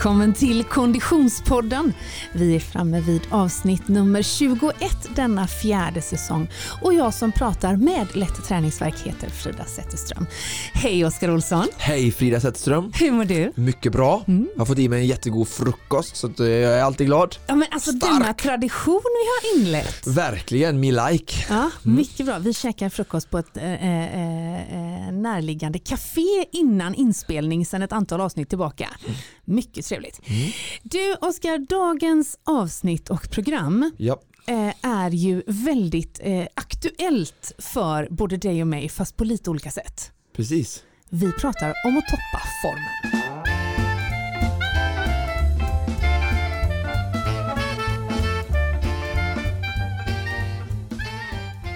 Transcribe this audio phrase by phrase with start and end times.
[0.00, 1.92] Välkommen till Konditionspodden.
[2.32, 4.74] Vi är framme vid avsnitt nummer 21
[5.16, 6.50] denna fjärde säsong
[6.82, 10.26] och jag som pratar med Lätt träningsverk heter Frida Zetterström.
[10.72, 11.66] Hej Oskar Olsson!
[11.76, 12.92] Hej Frida Zetterström!
[12.94, 13.52] Hur mår du?
[13.54, 14.24] Mycket bra.
[14.28, 14.48] Mm.
[14.54, 17.36] Jag har fått i mig en jättegod frukost så jag är alltid glad.
[17.46, 18.12] Ja men alltså Stark.
[18.12, 20.06] denna tradition vi har inlett.
[20.06, 21.34] Verkligen, me like.
[21.48, 21.96] Ja, mm.
[21.96, 22.38] Mycket bra.
[22.38, 28.48] Vi käkar frukost på ett äh, äh, närliggande café innan inspelning sedan ett antal avsnitt
[28.48, 28.88] tillbaka.
[29.06, 29.16] Mm.
[29.44, 30.20] Mycket trevligt.
[30.28, 30.50] Mm.
[30.82, 34.20] Du Oskar, dagens avsnitt och program ja.
[34.46, 39.70] Eh, är ju väldigt eh, aktuellt för både dig och mig fast på lite olika
[39.70, 40.12] sätt.
[40.36, 40.82] Precis.
[41.08, 43.20] Vi pratar om att toppa formen.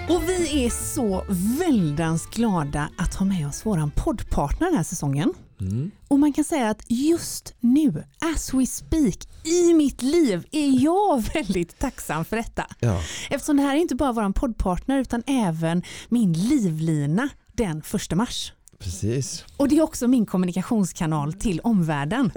[0.08, 1.24] Och vi är så
[1.58, 5.34] väldans glada att ha med oss våran poddpartner den här säsongen.
[5.60, 5.90] Mm.
[6.08, 11.20] Och man kan säga att just nu, as we speak, i mitt liv är jag
[11.34, 12.66] väldigt tacksam för detta.
[12.80, 13.00] Ja.
[13.30, 18.52] Eftersom det här är inte bara vår poddpartner utan även min livlina den 1 mars.
[18.84, 19.44] Precis.
[19.56, 22.30] Och det är också min kommunikationskanal till omvärlden.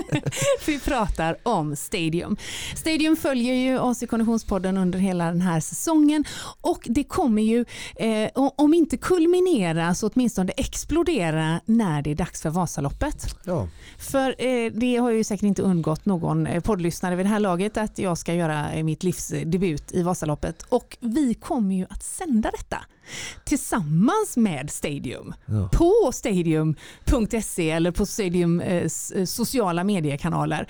[0.66, 2.36] vi pratar om Stadium.
[2.76, 6.24] Stadium följer ju oss i Konditionspodden under hela den här säsongen
[6.60, 7.64] och det kommer ju,
[7.96, 13.36] eh, om inte kulminera så åtminstone explodera när det är dags för Vasaloppet.
[13.44, 13.68] Ja.
[13.98, 17.76] För eh, det har ju säkert inte undgått någon eh, poddlyssnare vid det här laget
[17.76, 22.02] att jag ska göra eh, mitt livs debut i Vasaloppet och vi kommer ju att
[22.02, 22.78] sända detta
[23.44, 25.68] tillsammans med Stadium ja.
[25.72, 28.82] på stadium.se eller på Stadium eh,
[29.14, 30.66] eh, sociala mediekanaler.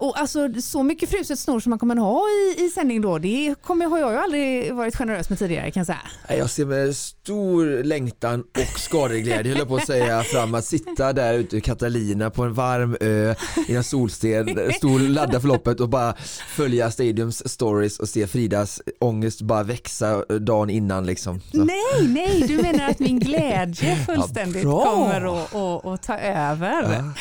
[0.00, 3.18] Och alltså så mycket fruset snor som man kommer att ha i, i sändning då,
[3.18, 6.38] det kommer, har jag ju aldrig varit generös med tidigare kan jag säga.
[6.38, 11.34] Jag ser med stor längtan och skadeglädje, höll på att säga, fram att sitta där
[11.34, 13.34] ute i Catalina på en varm ö
[13.68, 16.14] i en solsten, stå och ladda förloppet och bara
[16.56, 21.40] följa Stadiums stories och se Fridas ångest bara växa dagen innan liksom.
[21.40, 21.64] Så.
[21.64, 26.82] Nej, nej, du menar att min glädje fullständigt ja, kommer att ta över.
[26.82, 27.12] Ja.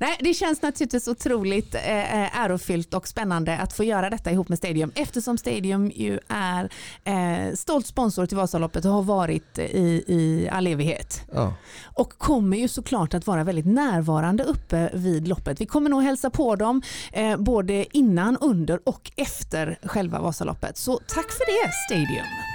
[0.00, 4.48] Nej, det känns naturligtvis otroligt eh, eh, ärofyllt och spännande att få göra detta ihop
[4.48, 6.70] med Stadium eftersom Stadium ju är
[7.04, 11.22] eh, stolt sponsor till Vasaloppet och har varit i, i all evighet.
[11.32, 11.54] Ja.
[11.84, 15.60] Och kommer ju såklart att vara väldigt närvarande uppe vid loppet.
[15.60, 16.82] Vi kommer nog hälsa på dem
[17.12, 20.78] eh, både innan, under och efter själva Vasaloppet.
[20.78, 22.53] Så tack för det Stadium.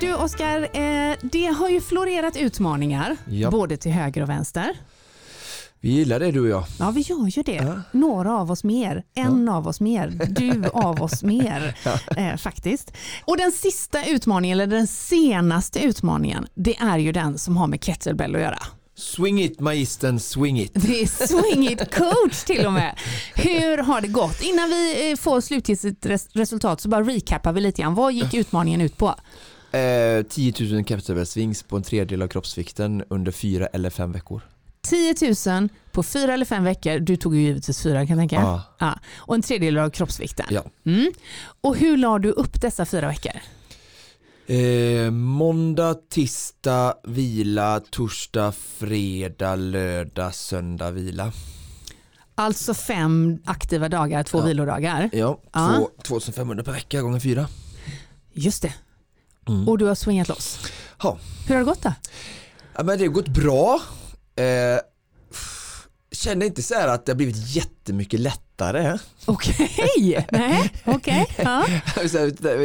[0.00, 3.50] Du Oskar, eh, det har ju florerat utmaningar ja.
[3.50, 4.76] både till höger och vänster.
[5.80, 6.64] Vi gillar det du och jag.
[6.78, 7.52] Ja vi gör ju det.
[7.52, 7.82] Ja.
[7.92, 9.54] Några av oss mer, en ja.
[9.54, 11.76] av oss mer, du av oss mer
[12.16, 12.92] eh, faktiskt.
[13.24, 17.84] Och den sista utmaningen, eller den senaste utmaningen, det är ju den som har med
[17.84, 18.58] kettlebell att göra.
[18.94, 20.70] Swing it magistern, swing it.
[20.74, 22.98] Det är swing it coach till och med.
[23.34, 24.42] Hur har det gått?
[24.42, 27.94] Innan vi eh, får slutgiltigt resultat så bara recappar vi lite grann.
[27.94, 29.14] Vad gick utmaningen ut på?
[29.76, 34.40] Eh, 10 000 kettlebell-swings på en tredjedel av kroppsvikten under fyra eller fem veckor.
[34.82, 35.14] 10
[35.46, 36.98] 000 på fyra eller fem veckor.
[36.98, 38.36] Du tog ju givetvis fyra kan jag tänka.
[38.36, 38.62] Ja.
[38.78, 38.98] ja.
[39.16, 40.46] Och en tredjedel av kroppsvikten.
[40.50, 40.64] Ja.
[40.86, 41.12] Mm.
[41.60, 43.32] Och hur la du upp dessa fyra veckor?
[44.46, 51.32] Eh, måndag, tisdag, vila, torsdag, fredag, lördag, söndag, vila.
[52.34, 54.44] Alltså fem aktiva dagar, två ja.
[54.44, 55.10] vilodagar.
[55.12, 55.88] Ja, ja.
[56.02, 57.48] 2500 per vecka gånger fyra.
[58.32, 58.74] Just det.
[59.48, 59.68] Mm.
[59.68, 60.58] Och du har swingat loss.
[61.02, 61.18] Ja.
[61.46, 61.92] Hur har det gått då?
[62.76, 63.80] Ja, men det har gått bra.
[64.36, 64.80] Eh,
[66.12, 68.98] känner inte så här att det har blivit jättemycket lättare.
[69.24, 70.24] Okej, okay.
[70.30, 71.26] nej, okej.
[71.30, 71.44] Okay.
[71.44, 71.66] Ja.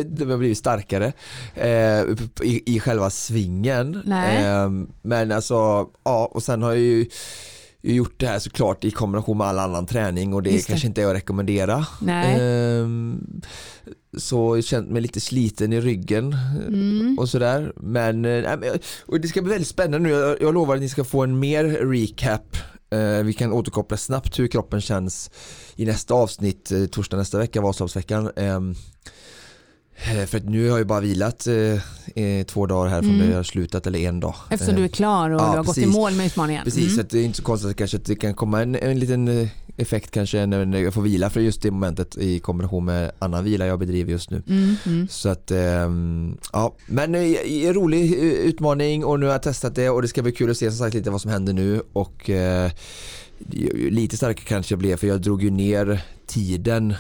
[0.05, 1.13] det har blivit starkare
[1.55, 2.01] eh,
[2.43, 4.11] i, i själva svingen.
[4.11, 4.69] Eh,
[5.01, 7.05] men alltså, ja och sen har jag ju
[7.81, 10.67] gjort det här såklart i kombination med all annan träning och det, det.
[10.67, 11.85] kanske inte är att rekommendera.
[12.07, 12.87] Eh,
[14.17, 16.35] så känt mig lite sliten i ryggen
[16.67, 17.19] mm.
[17.19, 17.73] och sådär.
[17.75, 18.59] Men äh,
[19.05, 20.16] och det ska bli väldigt spännande nu.
[20.16, 22.58] Jag, jag lovar att ni ska få en mer recap.
[22.91, 25.31] Eh, vi kan återkoppla snabbt hur kroppen känns
[25.75, 28.31] i nästa avsnitt, eh, torsdag nästa vecka, Vasaloppsveckan.
[30.03, 33.25] Eh, för att nu har jag bara vilat eh, två dagar här från mm.
[33.25, 34.35] det jag har slutat eller en dag.
[34.49, 35.85] Eftersom du är klar och ja, du har precis.
[35.85, 36.63] gått i mål med utmaningen.
[36.63, 36.95] Precis, mm.
[36.95, 40.11] så det är inte så konstigt kanske att det kan komma en, en liten effekt
[40.11, 43.79] kanske när jag får vila för just det momentet i kombination med annan vila jag
[43.79, 44.43] bedriver just nu.
[44.47, 45.07] Mm, mm.
[45.07, 50.01] Så att ähm, ja, men äh, rolig utmaning och nu har jag testat det och
[50.01, 52.71] det ska bli kul att se som sagt lite vad som händer nu och äh,
[53.89, 56.93] lite starkare kanske jag blev för jag drog ju ner tiden.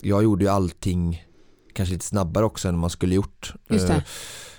[0.00, 1.24] Jag gjorde ju allting
[1.80, 3.54] kanske lite snabbare också än man skulle gjort.
[3.70, 3.96] Eh,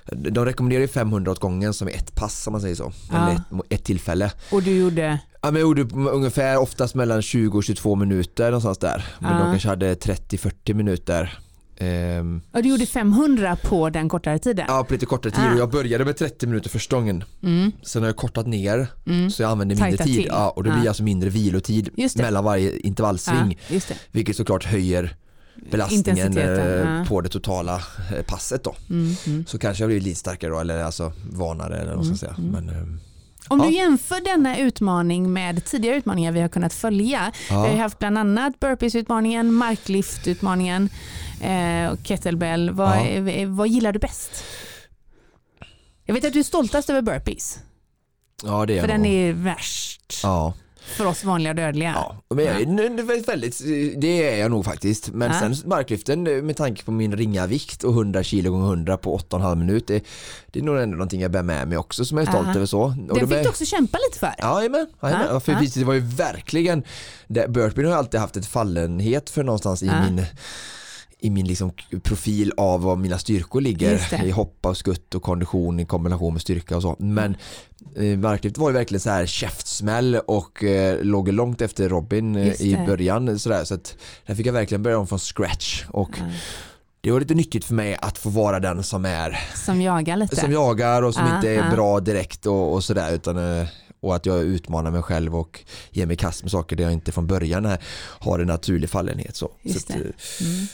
[0.05, 2.91] De rekommenderar ju 500 åt gången som ett pass om man säger så.
[3.11, 3.17] Ja.
[3.29, 4.31] Eller ett, ett tillfälle.
[4.51, 8.77] Och du gjorde, Ja, men jag gjorde ungefär oftast mellan 20 och 22 minuter någonstans
[8.77, 9.05] där.
[9.19, 9.37] Men Ja.
[9.43, 11.39] de kanske hade 30-40 minuter.
[11.77, 14.65] Ehm, ja, du gjorde 500 på den kortare tiden?
[14.67, 15.51] ja, på lite kortare tid.
[15.53, 17.23] Och jag började med 30 minuter första gången.
[17.43, 19.29] Mm, Sen har jag kortat ner mm.
[19.31, 20.15] så jag använder mindre Tajta tid.
[20.15, 20.25] till.
[20.29, 20.75] Ja, och det Ja.
[20.75, 23.59] blir alltså mindre vilotid mellan varje intervallsving.
[23.69, 23.79] Ja.
[24.11, 25.15] Vilket såklart höjer
[25.71, 27.05] belastningen eh, ja.
[27.07, 27.81] på det totala
[28.15, 28.75] eh, passet då.
[28.89, 29.45] Mm, mm.
[29.47, 32.35] Så kanske jag blir lite starkare då, eller alltså vanare eller vad man ska Mm,
[32.43, 32.49] säga.
[32.49, 32.65] mm.
[32.65, 32.97] Men, eh,
[33.47, 33.65] Om Ja.
[33.65, 37.31] du jämför denna utmaning med tidigare utmaningar vi har kunnat följa.
[37.49, 37.77] Vi har ja.
[37.77, 40.89] haft bland annat burpees-utmaningen, marklift-utmaningen
[41.41, 42.69] eh, och kettlebell.
[42.71, 43.47] Vad, Ja.
[43.47, 44.43] vad gillar du bäst?
[46.05, 47.59] Jag vet att du är stoltast över burpees,
[48.43, 49.11] ja, det är för jag den nog.
[49.11, 50.53] är värst Ja.
[50.91, 51.91] För oss vanliga dödliga.
[51.95, 52.65] Ja, men jag, är-
[52.97, 53.61] det väldigt,
[54.01, 55.09] det är jag nog faktiskt.
[55.13, 55.39] Men Ja.
[55.39, 59.55] sen marklyften med tanke på min ringa vikt och 100 kilo gånger 100 på 8,5
[59.55, 59.87] minut.
[59.87, 60.03] Det,
[60.51, 62.55] det är nog ändå någonting jag bär med mig också som jag är stolt Aha.
[62.55, 62.81] över så.
[62.81, 64.33] Och Den de fick är- du också kämpa lite för.
[64.37, 64.87] Ja, jajamän.
[64.99, 65.59] Ja, för ja.
[65.75, 66.83] det var ju verkligen,
[67.27, 70.25] det, burpeen har jag alltid haft ett fallenhet för någonstans i min
[71.23, 71.71] i min liksom
[72.03, 76.41] profil av var mina styrkor ligger i hoppa och skutt och kondition i kombination med
[76.41, 76.95] styrka och så.
[76.99, 77.35] Men
[77.95, 82.61] eh, marklyft var ju verkligen så här käftsmäll och eh, låg långt efter Robin eh,
[82.61, 83.39] i början.
[83.39, 83.95] Så, där, så att
[84.25, 86.25] där fick jag verkligen börja om från scratch och Ja.
[87.01, 90.35] det var lite nyttigt för mig att få vara den som är Som jagar lite.
[90.35, 93.67] som jagar och som Ja, inte är bra direkt och, och sådär utan eh,
[93.99, 95.59] och att jag utmanar mig själv och
[95.91, 97.77] ger mig kast med saker där jag inte från början
[98.19, 99.35] har en naturlig fallenhet.
[99.35, 99.51] Så.
[99.61, 100.67] Just så att, eh, Mm.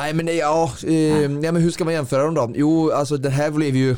[0.00, 1.28] Nej men ja, eh, Ja.
[1.52, 2.52] men hur ska man jämföra dem då?
[2.54, 3.96] Jo, alltså det här blev ju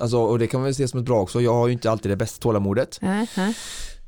[0.00, 1.40] Alltså, och det kan man väl se som ett bra också.
[1.40, 2.98] Jag har ju inte alltid det bästa tålamodet.
[3.02, 3.26] Ja.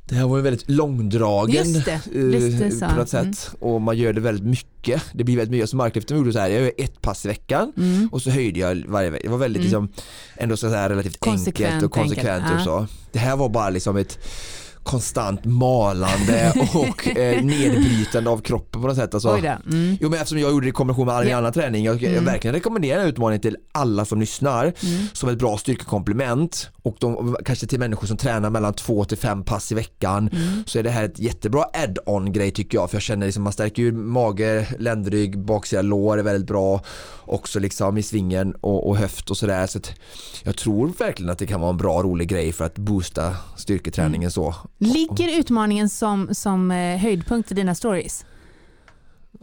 [0.09, 2.85] Det här var ju väldigt långdragen Just det, eh, lite så.
[2.85, 3.51] på något sätt.
[3.59, 5.01] Och man gör det väldigt mycket.
[5.13, 5.69] Det blir väldigt mycket.
[5.69, 8.09] Så marklyften gjorde så här, jag gör ett pass i veckan Mm.
[8.11, 9.23] och så höjde jag varje vecka.
[9.23, 9.83] Det var väldigt Mm.
[9.83, 10.03] liksom,
[10.37, 12.87] ändå så här relativt Konsekvent enkelt och konsekvent enkelt, och så.
[13.11, 14.19] Det här var bara liksom ett
[14.83, 19.13] konstant malande och eh, nedbrytande av kroppen på något sätt.
[19.13, 19.29] Alltså.
[19.37, 19.97] Mm.
[20.01, 21.37] Jo men eftersom jag gjorde det i kombination med all min Ja.
[21.37, 21.85] annan träning.
[21.85, 22.25] Jag, jag Mm.
[22.25, 25.05] verkligen rekommenderar den utmaningen till alla som lyssnar Mm.
[25.13, 29.43] som ett bra styrkekomplement och de, kanske till människor som tränar mellan två till fem
[29.43, 30.63] pass i veckan Mm.
[30.65, 33.53] så är det här ett jättebra add-on grej tycker jag för jag känner liksom man
[33.53, 36.81] stärker ju mage, ländrygg, baksida lår är väldigt bra
[37.25, 39.91] också liksom i svingen och, och höft och sådär så att
[40.43, 44.21] jag tror verkligen att det kan vara en bra rolig grej för att boosta styrketräningen
[44.21, 44.31] Mm.
[44.31, 44.55] så.
[44.77, 48.25] Ligger utmaningen som, som eh, höjdpunkt i dina stories?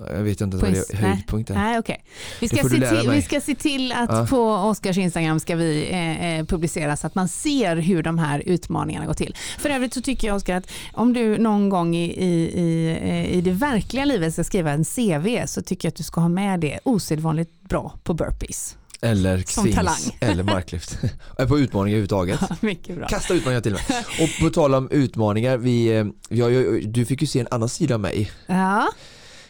[0.06, 1.55] Jag vet inte vad det är.
[1.55, 2.05] Nej, okej.
[2.41, 4.27] Vi, ska se till, vi ska se till att Ja.
[4.31, 8.43] på Oskars Instagram ska vi eh, eh, publicera så att man ser hur de här
[8.47, 9.37] utmaningarna går till.
[9.59, 13.39] För övrigt så tycker jag Oskar att om du någon gång i, i, i, eh,
[13.39, 16.29] i det verkliga livet ska skriva en CV så tycker jag att du ska ha
[16.29, 18.77] med det osedvanligt bra på burpees.
[19.00, 19.95] Eller talang.
[20.21, 20.99] eller marklyft.
[21.49, 22.41] på utmaningar överhuvudtaget.
[22.97, 23.09] Bra.
[23.09, 23.83] Kasta utmaningar till mig.
[24.21, 27.49] Och på tal om utmaningar, vi, eh, vi har ju, du fick ju se en
[27.50, 28.31] annan sida av mig.
[28.47, 28.89] Ja,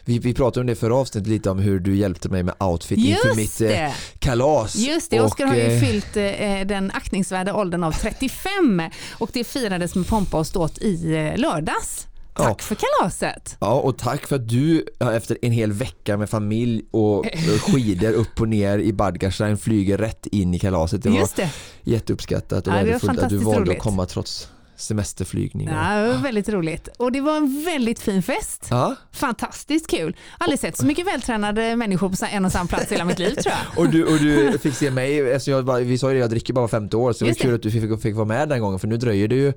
[0.09, 2.99] Vi, vi pratade om det förra avsnittet lite om hur du hjälpte mig med outfit
[2.99, 3.95] inför mitt eh, det.
[4.19, 4.77] kalas.
[4.77, 8.83] Just det, Oskar har ju eh, fyllt eh, den aktningsvärda åldern av 35
[9.13, 10.97] och det firades med pompa och ståt i
[11.37, 12.07] lördags.
[12.35, 13.57] Tack för kalaset.
[13.61, 17.27] Ja och tack för att du efter en hel vecka med familj och
[17.61, 21.03] skidor upp och ner i Badgastein flyger rätt in i kalaset.
[21.03, 21.51] Det var Just det.
[21.83, 23.73] jätteuppskattat och Ja, värdefullt att du valde roligt.
[23.73, 25.69] att komma trots semesterflygning.
[25.69, 26.89] Ja, det var väldigt roligt.
[26.97, 28.67] Och det var en väldigt fin fest.
[28.71, 30.17] Ja, Fantastiskt kul.
[30.39, 33.35] Aldrig sett så mycket vältränade människor på en och samma plats i hela mitt liv
[33.35, 33.85] tror jag.
[33.85, 36.53] Och du, och du fick se mig, eftersom jag vi sa ju det, jag dricker
[36.53, 38.61] bara var femte år så det var kul att du fick, fick vara med den
[38.61, 39.53] gången för nu dröjer det ju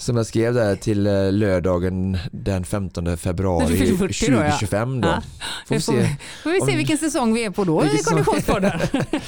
[0.00, 4.42] som jag skrev där till eh, lördagen den 15 Du februari fyller 40 då, ja.
[4.42, 5.08] 2025 då.
[5.08, 5.22] Ja.
[5.66, 6.16] Får vi får, se.
[6.42, 7.98] får vi se vilken säsong vi är på då i?
[8.04, 8.80] Konditionspodden.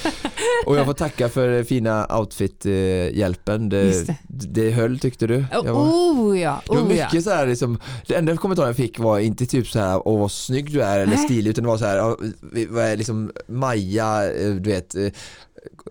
[0.65, 3.69] Och jag får tacka för fina outfit-hjälpen.
[3.69, 4.17] Det, det.
[4.27, 5.45] det höll tyckte du?
[5.51, 7.05] Jag var, Oh ja, det var oh ja.
[7.05, 10.19] mycket så här liksom, det enda kommentaren jag fick var inte typ så här åh
[10.19, 11.25] vad snygg du är eller Nej.
[11.25, 15.07] stilig utan det var så här, ja, liksom Maja, eh, du vet, eh,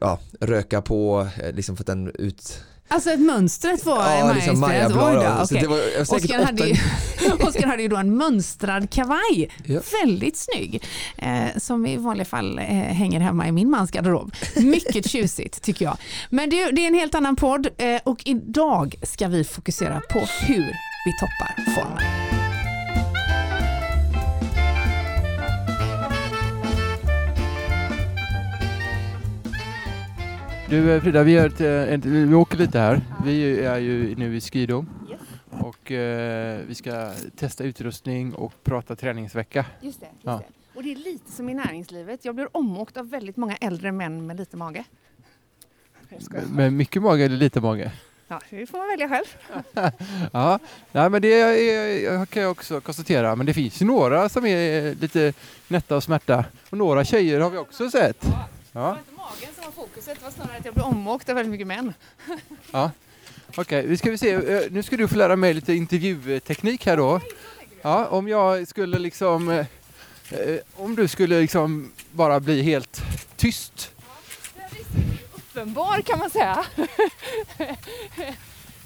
[0.01, 4.33] ja, röka på eh, liksom för att den ut Alltså ett mönstret var Ja, Maja
[4.35, 4.61] liksom.
[4.61, 5.69] Maja var säkert
[6.11, 6.75] Oskar hade, ju,
[7.49, 9.81] Oskar hade ju då en mönstrad kavaj, Ja.
[10.03, 10.83] väldigt snygg,
[11.17, 14.35] eh, som i vanliga fall eh, hänger hemma i min mans garderob.
[14.57, 15.97] Mycket tjusigt tycker jag.
[16.31, 20.19] Men det, det är en helt annan podd eh, och idag ska vi fokusera på
[20.41, 20.73] hur
[21.05, 22.52] vi toppar formen.
[30.73, 33.01] Du eh, Frida, vi, ett, eh, ett, vi åker lite här.
[33.25, 34.87] Vi är ju nu i Skido
[35.51, 39.67] och eh, vi ska testa utrustning och prata träningsvecka.
[39.81, 40.07] Just det.
[40.23, 40.35] Ja.
[40.35, 42.25] Och Och det är lite som i näringslivet.
[42.25, 44.85] Jag blir omåkt av väldigt många äldre män med lite mage.
[46.53, 47.93] Med mycket mage eller lite mage?
[48.29, 49.53] Ja, det får man välja själv.
[50.33, 50.59] Ja,
[50.93, 53.37] nej, men det är, kan jag också konstatera.
[53.37, 55.33] Men det finns ju några som är lite
[55.69, 56.45] nätta och smärta.
[56.71, 58.27] Och några tjejer har vi också sett.
[58.73, 61.29] Det Ja, var inte magen som var fokuset, det var snarare att jag blev omåkt
[61.29, 61.95] av väldigt mycket män.
[62.73, 62.91] ja.
[63.57, 64.31] Okej, vi ska vi se.
[64.33, 67.21] Eh, Nu ska du få lära mig lite intervjuteknik här då.
[67.83, 69.49] Ja, om jag skulle liksom...
[69.51, 69.67] eh,
[70.31, 73.03] eh, Om du skulle liksom bara bli helt
[73.37, 73.91] tyst.
[75.35, 76.65] Uppenbar kan man säga.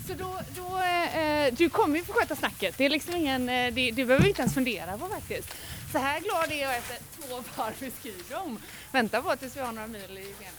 [0.06, 0.78] Så då, då
[1.18, 2.78] eh, du kommer ju få sköta snacket.
[2.78, 5.54] Det är liksom ingen, det, det behöver vi inte ens fundera på faktiskt.
[5.92, 8.58] Så här glad är jag efter två varv i skidrom.
[8.96, 10.54] Vänta på tills vi har några mil i benen.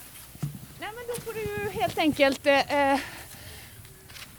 [0.80, 3.00] Nej men då får du helt enkelt eh, eh,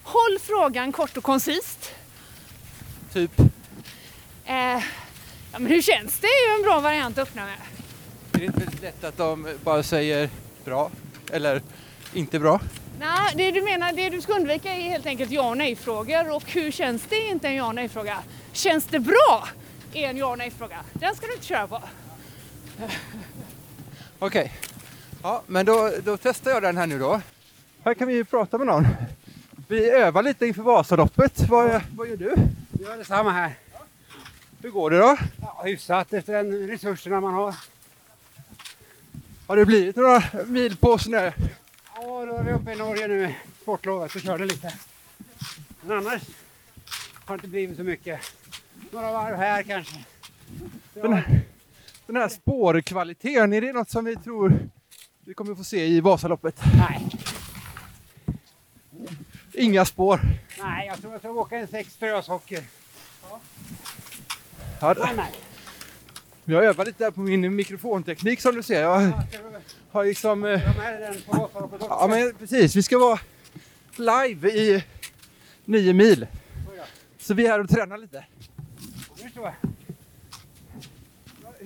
[0.02, 1.94] håll frågan kort och koncist.
[3.12, 3.40] Typ.
[4.44, 4.82] Eh,
[5.52, 6.26] ja men hur känns det?
[6.26, 7.56] är ju en bra variant att öppna med.
[8.32, 10.30] Är det inte väldigt lätt att de bara säger
[10.64, 10.90] bra
[11.32, 11.62] eller
[12.14, 12.60] inte bra?
[13.00, 16.50] Nej, det du menar, det du ska undvika är helt enkelt ja och nej-frågor och
[16.50, 18.18] hur känns det är inte en ja och nej-fråga.
[18.52, 19.48] Känns det bra?
[19.92, 20.84] är en ja och nej-fråga.
[20.92, 21.82] Den ska du inte köra på.
[24.20, 24.52] Okej.
[25.22, 27.20] Ja, men då, då testar jag den här nu då.
[27.84, 28.86] Här kan vi ju prata med någon.
[29.68, 31.40] Vi övar lite inför Vasaloppet.
[31.48, 32.34] Vad, vad gör du?
[32.70, 33.54] Vi gör detsamma här.
[34.62, 35.16] Hur går det då?
[35.40, 37.54] Ja, hyfsat efter den resurserna man har.
[39.46, 41.32] Har det blivit några mil på snö?
[41.94, 44.74] Ja, då är vi uppe i Norge nu, sportlovet, och körde lite.
[45.80, 46.22] Men annars
[47.24, 48.20] har det inte blivit så mycket.
[48.90, 50.04] Några varv här kanske.
[50.94, 51.40] Den här,
[52.12, 54.68] den här spårkvaliteten, är det något som vi tror
[55.24, 56.60] vi kommer få se i Vasaloppet?
[56.78, 57.06] Nej,
[59.54, 60.20] Inga spår.
[60.62, 62.62] nej, jag tror jag ska åka en sex strösocker.
[64.80, 65.30] Ja, nej.
[66.44, 68.82] jag övar lite där på min mikrofonteknik som du ser.
[68.82, 69.22] Jag Ja,
[69.90, 70.44] har liksom...
[70.44, 70.60] eh?
[71.80, 73.18] Ja men precis, vi ska vara
[73.96, 74.84] live i
[75.64, 76.26] nio mil.
[77.18, 78.24] Så vi är här och tränar lite.
[79.22, 79.67] Nu står jag.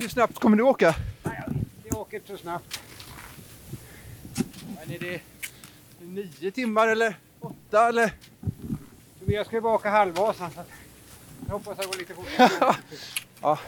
[0.03, 0.95] Hur snabbt kommer du åka?
[1.23, 1.43] Nej,
[1.85, 2.81] det åker inte så snabbt.
[4.79, 5.21] Men är det
[6.01, 8.13] nio timmar eller åtta eller?
[9.27, 10.61] Jag ska ju bara åka halvvasan så
[11.47, 12.27] jag hoppas det går lite fort.
[13.43, 13.59] Ja.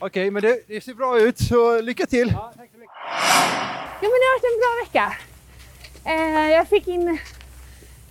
[0.00, 2.28] Okej, men det, det ser bra ut så lycka till.
[2.32, 2.94] Ja, tack så mycket.
[4.02, 5.16] Jo men det har varit en bra vecka.
[6.04, 7.18] Eh, jag fick in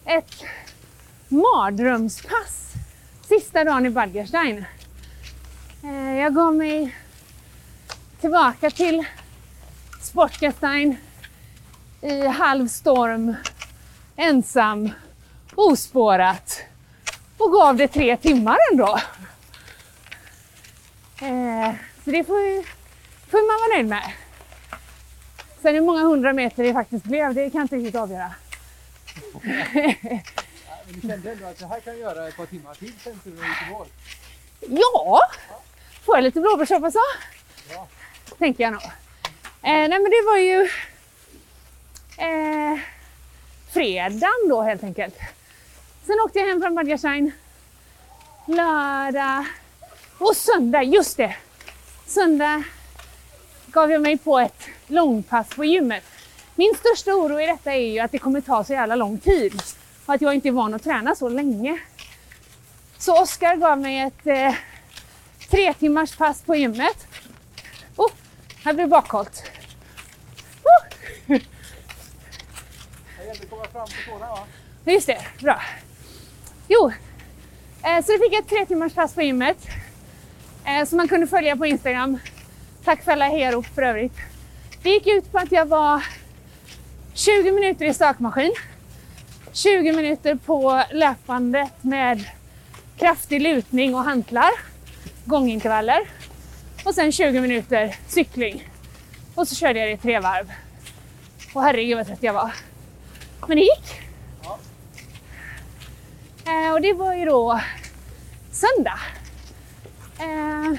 [0.05, 0.43] ett
[1.27, 2.73] mardrömspass
[3.27, 4.65] sista dagen i Badgerstein.
[5.83, 6.95] Eh, jag gav mig
[8.27, 9.05] tillbaka till
[10.01, 10.97] Sportgestein
[12.01, 13.35] i halv storm,
[14.15, 14.89] ensam,
[15.55, 16.61] ospårat
[17.37, 18.99] och gav det tre timmar ändå.
[21.21, 21.71] Eh,
[22.05, 22.63] så det får, ju-
[23.31, 24.13] får man vara nöjd med.
[25.61, 28.31] Sen hur många hundra meter det faktiskt blev, det kan jag inte riktigt avgöra.
[29.41, 30.21] Men
[30.87, 33.71] du kände ändå att det här kan jag göra ett par timmar till sen i
[33.71, 33.87] mål?
[34.59, 35.19] Ja,
[36.05, 36.99] får jag lite blåbärssoppa så?
[38.39, 38.83] Tänker jag nog.
[38.83, 38.91] Eh,
[39.61, 40.69] nej men det var ju
[42.17, 42.79] eh,
[43.73, 45.15] fredagen då helt enkelt.
[46.05, 47.31] Sen åkte jag hem från Badgerstein
[48.45, 49.45] lördag
[50.17, 51.35] och söndag, just det.
[52.05, 52.63] Söndag
[53.67, 56.03] gav jag mig på ett långpass på gymmet.
[56.55, 59.61] Min största oro i detta är ju att det kommer ta så jävla lång tid
[60.05, 61.79] och att jag inte är van att träna så länge.
[62.97, 64.55] Så Oskar gav mig ett eh,
[65.49, 67.07] tre timmars pass på gymmet.
[68.63, 69.43] Här blir bakhållt.
[71.27, 71.33] Det
[73.19, 74.45] gäller att komma fram på tårna va?
[74.85, 75.61] just det, bra.
[76.67, 76.91] Jo,
[77.83, 79.57] eh, så då fick jag ett tre timmars pass på gymmet
[80.65, 82.19] eh, som man kunde följa på Instagram.
[82.83, 84.17] Tack för alla hejarop, för övrigt.
[84.83, 86.05] Det gick ut på att jag var
[87.13, 88.53] 20 minuter i stakmaskin,
[89.53, 92.29] 20 minuter på löpbandet med
[92.97, 94.51] kraftig lutning och hantlar,
[95.25, 96.07] gångintervaller
[96.83, 98.69] och sen 20 minuter cykling.
[99.35, 100.51] Och så körde jag det i tre varv.
[101.53, 102.51] Och herregud vad trött jag var.
[103.47, 104.01] Men det gick.
[106.45, 107.61] Eh, och det var ju då
[108.51, 108.99] söndag.
[110.19, 110.73] Eh,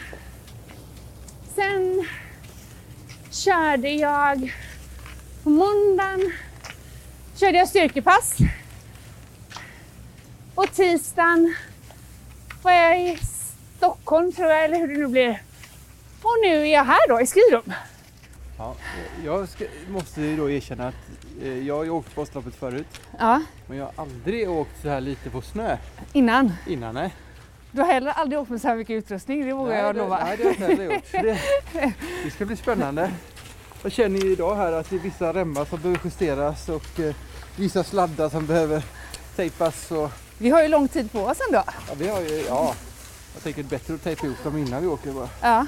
[1.55, 2.07] sen
[3.31, 4.55] körde jag
[5.43, 6.33] på måndagen
[7.37, 8.37] körde jag styrkepass.
[10.55, 11.55] Och tisdagen
[12.63, 13.19] var jag i
[13.77, 15.43] Stockholm tror jag, eller hur det nu blir.
[16.25, 17.73] Och nu är jag här då i skidrum.
[18.59, 18.75] Ja,
[19.25, 20.95] jag ska, måste ju då erkänna att
[21.43, 22.87] eh, jag har ju åkt Vasaloppet förut.
[23.19, 25.77] Ja, Men jag har aldrig åkt så här lite på snö
[26.13, 26.53] innan.
[26.67, 26.95] innan.
[26.95, 27.15] Nej.
[27.73, 30.25] Du har heller aldrig åkt med så här mycket utrustning, det vågar jag det, lova.
[30.25, 31.13] nej, det har jag inte heller gjort.
[31.13, 33.11] Det, det ska bli spännande.
[33.83, 37.15] Jag känner ju idag här att det är vissa remmar som behöver justeras och eh,
[37.57, 38.83] vissa sladdar som behöver
[39.37, 39.91] tejpas.
[39.91, 41.63] Och, Vi har ju lång tid på oss ändå.
[41.67, 42.75] ja, vi har ju, ja,
[43.35, 45.29] jag tänker bättre att tejpa ihop dem innan vi åker bara.
[45.43, 45.67] Ja.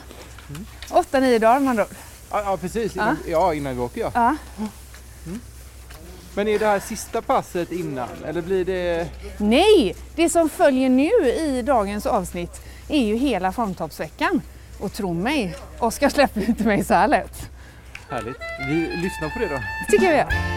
[0.91, 1.91] Åtta, nio dagar med andra ord.
[2.31, 3.55] Ja, ja precis, innan, ja.
[3.55, 4.11] innan vi åker ja.
[4.15, 4.37] Ja.
[6.35, 9.09] Men är det här sista passet innan eller blir det?
[9.39, 14.43] Nej, det som följer nu i dagens avsnitt är ju hela formtoppsveckan.
[14.81, 17.51] Och tro mig, Oskar släpper inte mig så här lätt.
[18.11, 18.37] Härligt.
[18.69, 19.55] Vi lyssnar på det då.
[19.55, 20.56] Det tycker jag vi gör.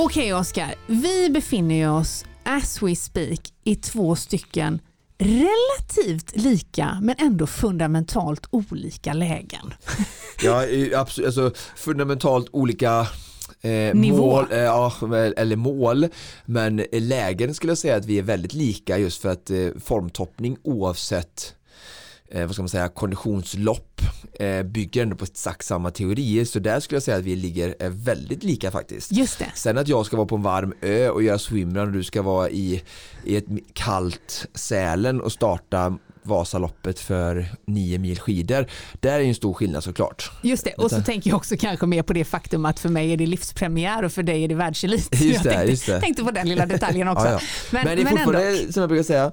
[0.00, 4.80] Okej Oskar, vi befinner oss as we speak i två stycken
[5.18, 9.74] relativt lika men ändå fundamentalt olika lägen.
[10.42, 10.64] Ja,
[10.94, 13.06] absolut, alltså, fundamentalt olika
[13.60, 14.92] eh, mål, eh, ja,
[15.36, 16.06] eller mål,
[16.44, 20.56] men lägen skulle jag säga att vi är väldigt lika just för att eh, formtoppning
[20.62, 21.54] oavsett
[22.30, 24.00] eh, vad ska man säga, konditionslopp
[24.64, 27.90] bygger ändå på exakt samma teorier så där skulle jag säga att vi ligger eh,
[27.90, 29.12] väldigt lika faktiskt.
[29.12, 29.50] Just det.
[29.54, 32.22] Sen att jag ska vara på en varm ö och göra swimrun och du ska
[32.22, 32.82] vara i,
[33.24, 38.66] i ett kallt Sälen och starta Vasaloppet för nio mil skidor.
[39.00, 40.30] Där är en stor skillnad såklart.
[40.42, 43.12] Just det, och så tänker jag också kanske mer på det faktum att för mig
[43.12, 45.20] är det livspremiär och för dig är det världselit.
[45.20, 46.00] Just jag det, tänkte, just det.
[46.00, 47.26] tänkte på den lilla detaljen också.
[47.26, 47.40] Ja, ja.
[47.70, 48.72] Men, det är fortfarande ändå.
[48.72, 49.32] som jag brukar säga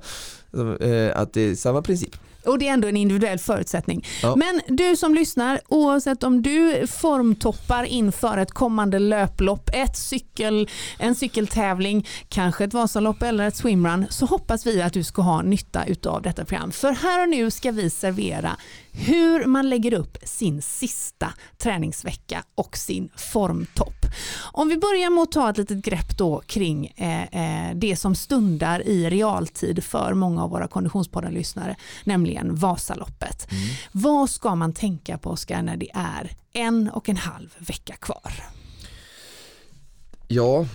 [0.81, 2.15] eh, att det är samma princip.
[2.45, 4.05] Och det är ändå en individuell förutsättning.
[4.21, 4.35] Ja.
[4.35, 11.15] Men du som lyssnar, oavsett om du formtoppar inför ett kommande löplopp, ett cykel, en
[11.15, 15.85] cykeltävling, kanske ett Vasalopp eller ett swimrun, så hoppas vi att du ska ha nytta
[15.85, 16.71] utav detta program.
[16.71, 18.57] För här och nu ska vi servera
[18.91, 24.05] hur man lägger upp sin sista träningsvecka och sin formtopp.
[24.51, 28.15] Om vi börjar med att ta ett litet grepp då kring eh, eh, det som
[28.15, 33.47] stundar i realtid för många av våra konditionspodden-lyssnare, nämligen Vasaloppet.
[33.91, 38.33] Vad ska man tänka på Oskar när det är en och en halv vecka kvar?
[40.27, 40.65] Ja,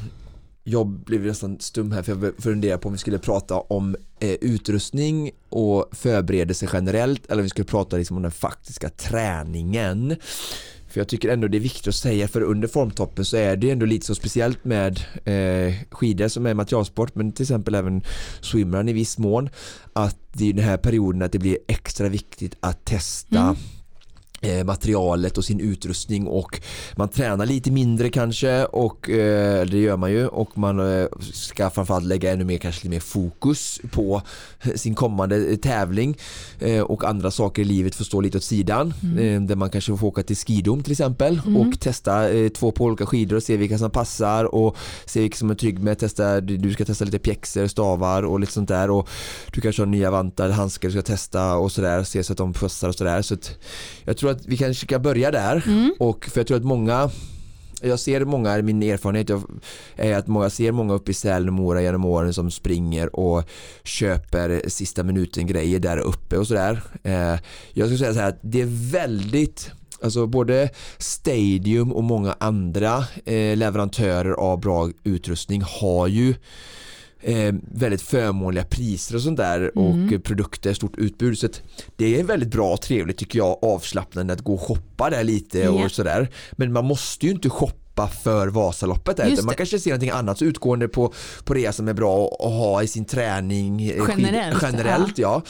[0.64, 4.30] jag blev nästan stum här för jag funderar på om vi skulle prata om eh,
[4.30, 10.16] utrustning och förberedelse generellt eller om vi skulle prata liksom om den faktiska träningen.
[10.90, 13.70] För jag tycker ändå det är viktigt att säga för under formtoppen så är det
[13.70, 18.02] ändå lite så speciellt med eh, skidor som är materialsport men till exempel även
[18.40, 19.48] swimrun i viss mån
[19.92, 23.56] att det är den här perioden att det blir extra viktigt att testa Mm
[24.40, 26.60] eh, materialet och sin utrustning och
[26.96, 31.70] man tränar lite mindre kanske och eh, det gör man ju och man eh, ska
[31.70, 34.22] framförallt lägga ännu mer kanske lite mer fokus på
[34.74, 36.16] sin kommande eh, tävling
[36.58, 39.96] eh, och andra saker i livet får stå lite åt sidan eh, där man kanske
[39.96, 43.78] får åka till skidom till exempel och testa två på olika skidor och se vilka
[43.78, 44.76] som passar och
[45.06, 48.40] se vilka som är trygg med testa du du ska testa lite pjäxor, stavar och
[48.40, 49.08] lite sånt där och
[49.52, 52.52] du kanske har nya vantar, handskar du ska testa och sådär se så att de
[52.52, 53.22] passar och sådär.
[53.22, 53.58] Så att
[54.04, 55.64] jag tror att vi kanske ska börja där
[55.98, 57.10] och för jag tror att många
[57.82, 59.30] jag ser många, min erfarenhet
[59.96, 63.44] är att många ser många uppe i Sälen och Mora genom åren som springer och
[63.84, 66.82] köper sista minuten grejer där uppe och sådär.
[67.02, 67.36] Eh,
[67.72, 69.70] jag skulle säga så här att det är väldigt
[70.02, 76.34] Alltså både Stadium och många andra eh, leverantörer av bra utrustning har ju
[77.22, 81.38] eh, väldigt förmånliga priser och sånt där och eh, produkter, stort utbud.
[81.38, 81.48] Så
[81.96, 85.58] det är väldigt bra och trevligt tycker jag avslappnande att gå och shoppa där lite
[85.58, 85.70] Ja.
[85.70, 86.28] och sådär.
[86.52, 90.42] Men man måste ju inte shoppa för Vasaloppet där, utan man kanske ser någonting annat.
[90.42, 91.12] Utgående på,
[91.44, 95.42] på det som är bra att ha i sin träning eh, skid- Generellt, generellt ja.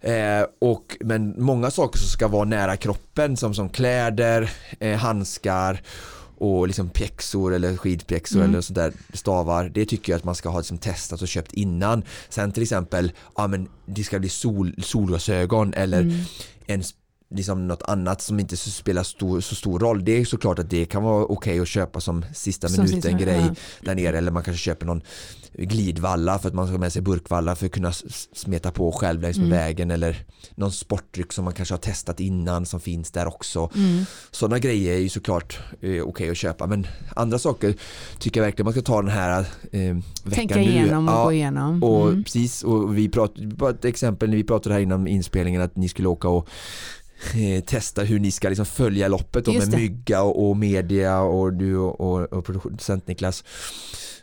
[0.00, 4.50] Eh, och, men många saker som ska vara nära kroppen som, som kläder,
[4.80, 5.82] eh, handskar
[6.40, 10.58] och liksom pjäxor eller skidpjäxor eller sådär stavar det tycker jag att man ska ha
[10.58, 12.02] liksom testat och köpt innan.
[12.28, 16.24] Sen till exempel ja men det ska bli sol, solglasögon eller
[16.66, 16.94] en s-
[17.30, 20.84] liksom något annat som inte spelar stor, så stor roll det är såklart att det
[20.84, 23.54] kan vara okej att köpa som sista Som minuten grej ja.
[23.80, 25.02] där nere eller man kanske köper någon
[25.52, 27.92] glidvalla för att man ska ha med sig burkvalla för att kunna
[28.32, 29.58] smeta på själv längs med Mm.
[29.58, 33.70] vägen eller någon sportdryck som man kanske har testat innan som finns där också.
[33.74, 34.04] Mm.
[34.30, 36.86] Sådana grejer är ju såklart eh, okej att köpa men
[37.16, 37.74] andra saker
[38.18, 39.40] tycker jag verkligen man ska ta den här
[39.72, 40.62] eh, veckan Tänka nu.
[40.62, 41.82] igenom och Ja, gå igenom.
[41.82, 42.24] och Mm.
[42.24, 45.88] precis, och vi pratade, bara ett exempel när vi pratade här innan inspelningen att ni
[45.88, 46.48] skulle åka och
[47.34, 49.76] eh, testa hur ni ska liksom följa loppet då, med det.
[49.76, 53.44] mygga och, och media och du och, och, och producent Niklas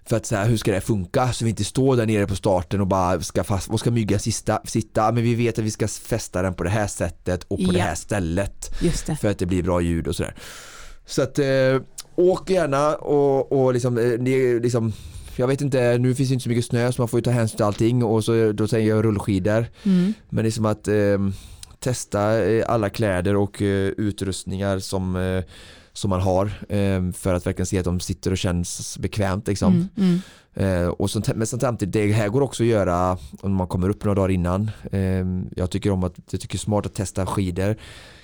[0.07, 2.35] för att så här, hur ska det funka så vi inte står där nere på
[2.35, 5.71] starten och bara ska fast, vad ska mygga sista, sitta men vi vet att vi
[5.71, 7.83] ska fästa den på det här sättet och på det Ja.
[7.83, 9.15] här stället Just det.
[9.15, 10.35] för att det blir bra ljud och sådär.
[11.05, 11.81] Så att eh,
[12.15, 14.93] åk gärna och, och liksom, eh, det, liksom
[15.37, 17.31] jag vet inte, nu finns det inte så mycket snö så man får ju ta
[17.31, 19.65] hänsyn till allting och så, då säger jag rullskidor.
[19.83, 20.13] Mm.
[20.29, 20.93] Men det är som att eh,
[21.85, 25.43] testa eh, alla kläder och eh, utrustningar som, eh,
[25.93, 26.51] som man har
[27.11, 29.47] för att verkligen se att de sitter och känns bekvämt.
[29.47, 29.89] Liksom.
[29.97, 30.19] Mm.
[30.55, 30.91] Mm.
[30.91, 34.15] Och så, men samtidigt, det här går också att göra om man kommer upp några
[34.15, 34.71] dagar innan.
[35.55, 37.75] Jag tycker om att, jag tycker det är smart att testa skidor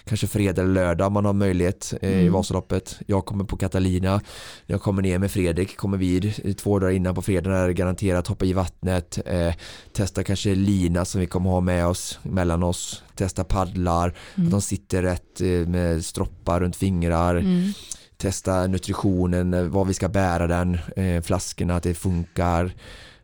[0.03, 2.33] kanske fredag eller lördag om man har möjlighet eh, i Mm.
[2.33, 2.99] Vasaloppet.
[3.07, 4.21] Jag kommer på Catalina,
[4.65, 8.27] jag kommer ner med Fredrik, kommer vid två dagar innan på fredag är det garanterat
[8.27, 9.53] hoppa i vattnet, eh,
[9.93, 14.49] testa kanske lina som vi kommer ha med oss mellan oss, testa paddlar, att Mm.
[14.49, 17.73] de sitter rätt eh, med stroppar runt fingrar, Mm.
[18.17, 22.73] testa nutritionen, eh, vad vi ska bära den, eh, flaskorna, att det funkar.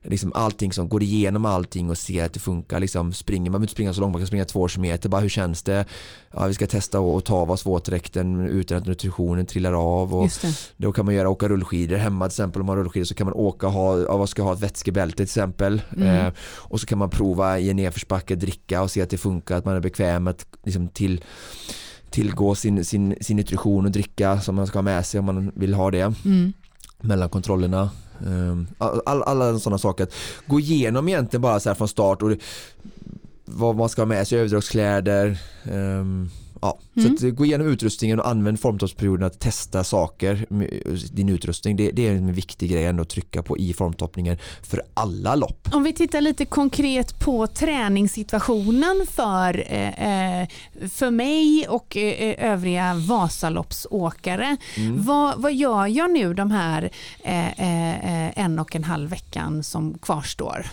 [0.04, 2.80] Liksom allting som går igenom allting och ser att det funkar.
[2.80, 5.10] Liksom springer, man behöver inte springa så långt, man kan springa två kilometer.
[5.10, 5.86] Bara hur känns det?
[6.32, 10.16] Ja, vi ska testa att ta av oss våtdräkten utan att nutritionen trillar av.
[10.16, 10.32] Och
[10.78, 12.62] då kan man göra åka rullskidor hemma till exempel.
[12.62, 15.16] Om man har rullskidor så kan man åka ha, ja, vad ska ha ett vätskebälte
[15.16, 15.82] till exempel.
[15.96, 16.08] Mm.
[16.08, 19.58] Eh, och så kan man prova i en nedförsbacke dricka och se att det funkar,
[19.58, 21.24] att man är bekväm att liksom till
[22.10, 25.52] tillgå sin, sin, sin nutrition och dricka som man ska ha med sig om man
[25.56, 26.54] vill ha det Mm.
[27.02, 27.90] mellan kontrollerna.
[28.26, 30.04] Ehm, all, alla sådana saker.
[30.04, 30.14] Att
[30.48, 32.38] gå igenom egentligen bara så här från start och det,
[33.46, 35.38] vad man ska ha med sig, överdragskläder.
[35.64, 36.30] Um, ehm,
[36.62, 36.80] ja.
[36.98, 37.18] Mm.
[37.18, 40.70] Så att gå igenom utrustningen och använd formtoppsperioden att testa saker med
[41.12, 41.76] din utrustning.
[41.76, 45.70] Det, det är en viktig grej ändå att trycka på i formtoppningen för alla lopp.
[45.74, 50.48] Om vi tittar lite konkret på träningssituationen för, eh, eh,
[50.90, 54.58] för mig och eh, övriga Vasaloppsåkare.
[54.78, 55.04] Mm.
[55.04, 56.90] Vad, vad gör jag nu de här
[57.24, 60.66] eh, eh, eh, en och en halv veckan som kvarstår?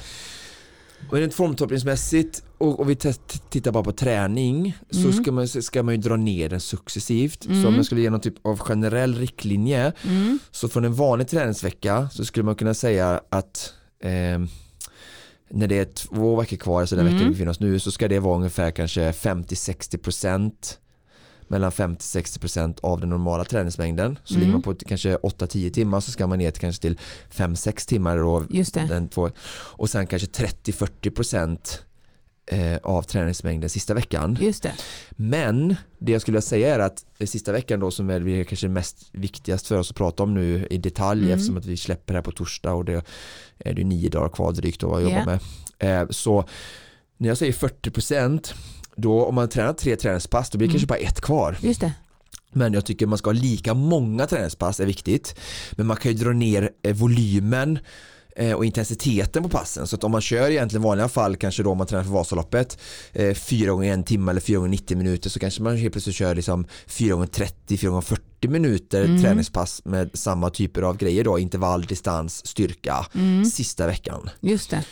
[1.10, 2.96] Och rent formtoppningsmässigt och, och vi
[3.50, 5.12] tittar bara på träning så Mm.
[5.12, 7.46] ska man, ska man ju dra ner den successivt.
[7.46, 7.62] Mm.
[7.62, 10.38] Så om jag skulle ge någon typ av generell riktlinje Mm.
[10.50, 14.38] Så från en vanlig träningsvecka så skulle man kunna säga att eh,
[15.50, 17.14] när det är två veckor kvar, så den Mm.
[17.14, 20.52] veckan vi befinner oss nu, så ska det vara ungefär kanske 50-60%
[21.54, 24.18] mellan 50-60% av den normala träningsmängden.
[24.24, 24.40] Så Mm.
[24.40, 26.98] ligger man på ett- kanske 8-10 timmar så ska man ner till kanske till
[27.30, 28.86] 5-6 timmar då, Just det.
[28.88, 31.80] den två, och sen kanske 30-40%
[32.46, 34.38] eh, av träningsmängden sista veckan.
[34.40, 34.72] Just det.
[35.10, 39.66] Men det jag skulle säga är att sista veckan då som är kanske mest viktigast
[39.66, 41.34] för oss att prata om nu i detalj Mm.
[41.34, 43.02] eftersom att vi släpper det här på torsdag och det
[43.58, 45.24] är det nio dagar kvar drygt att jobba Ja.
[45.78, 46.00] med.
[46.02, 46.44] Eh, så
[47.18, 48.54] när jag säger 40%
[48.96, 50.80] då om man tränar tre träningspass då blir det Mm.
[50.80, 51.56] kanske bara ett kvar.
[51.60, 51.92] Just det.
[52.52, 55.34] Men jag tycker man ska ha lika många träningspass är viktigt.
[55.72, 57.78] Men man kan ju dra ner eh, volymen
[58.36, 59.86] eh, och intensiteten på passen.
[59.86, 62.78] Så att om man kör egentligen vanliga fall kanske då om man tränar för Vasaloppet
[63.12, 66.16] eh, fyra gånger en timme eller fyra gånger 90 minuter så kanske man helt plötsligt
[66.16, 69.22] kör liksom fyra gånger 30, fyra gånger 40 minuter Mm.
[69.22, 73.44] träningspass med samma typer av grejer då, intervall, distans, styrka Mm.
[73.44, 74.30] sista veckan.
[74.40, 74.84] Just det.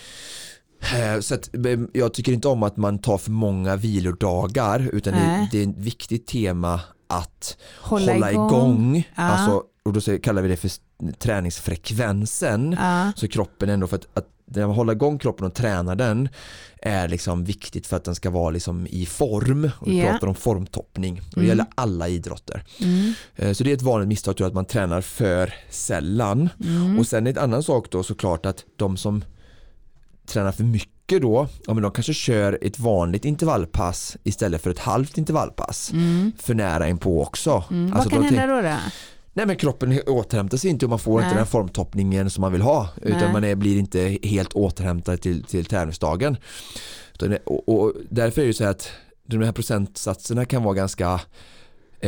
[0.95, 1.51] Eh, Så att,
[1.93, 5.77] jag tycker inte om att man tar för många vilodagar utan det, det är ett
[5.79, 8.49] viktigt tema att Hålla, hålla, igång.
[8.51, 9.23] igång, Ja.
[9.23, 10.71] Alltså, och då kallar vi det för
[11.63, 12.77] träningsfrekvensen.
[12.81, 13.13] Ja.
[13.17, 16.29] Så kroppen ändå för att, att när man håller igång kroppen och tränar den
[16.83, 19.71] är liksom viktigt för att den ska vara liksom i form.
[19.79, 20.11] Och vi Ja.
[20.11, 21.49] pratar om formtoppning och det Mm.
[21.49, 22.65] gäller alla idrotter.
[22.81, 23.13] Mm.
[23.37, 26.49] Eh, Så det är ett vanligt misstag tror jag, att man tränar för sällan.
[26.65, 26.99] Mm.
[26.99, 29.25] Och sen är ett annan sak då såklart att de som
[30.27, 34.79] tränar för mycket då, ja men de kanske kör ett vanligt intervallpass istället för ett
[34.79, 35.93] halvt intervallpass.
[35.93, 36.33] Mm.
[36.39, 37.65] För nära inpå också.
[37.71, 37.93] Mm.
[37.93, 38.63] Alltså Vad kan hända då?
[38.63, 38.77] då?
[39.35, 41.37] Nej men kroppen återhämtar sig inte och man får inte Nej.
[41.37, 42.89] den formtoppningen som man vill ha.
[43.03, 43.33] Utan Nej.
[43.33, 46.37] man är, blir inte helt återhämtad till, till tävlingsdagen.
[47.45, 48.91] Och, och därför är det så att
[49.27, 51.21] de här procentsatserna kan vara ganska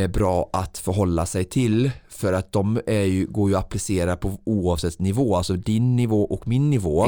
[0.08, 1.90] bra att förhålla sig till.
[2.08, 5.36] För att de är ju, går ju att applicera på oavsett nivå.
[5.36, 7.06] Alltså din nivå och min nivå.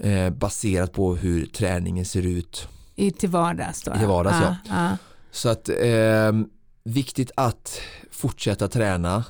[0.00, 2.68] Eh, baserat på hur träningen ser ut.
[2.94, 3.94] I, till vardags då?
[3.94, 4.56] Till vardags, ja.
[4.68, 4.96] ja.
[5.30, 6.32] Så att eh,
[6.84, 7.80] viktigt att
[8.10, 9.22] fortsätta träna eh,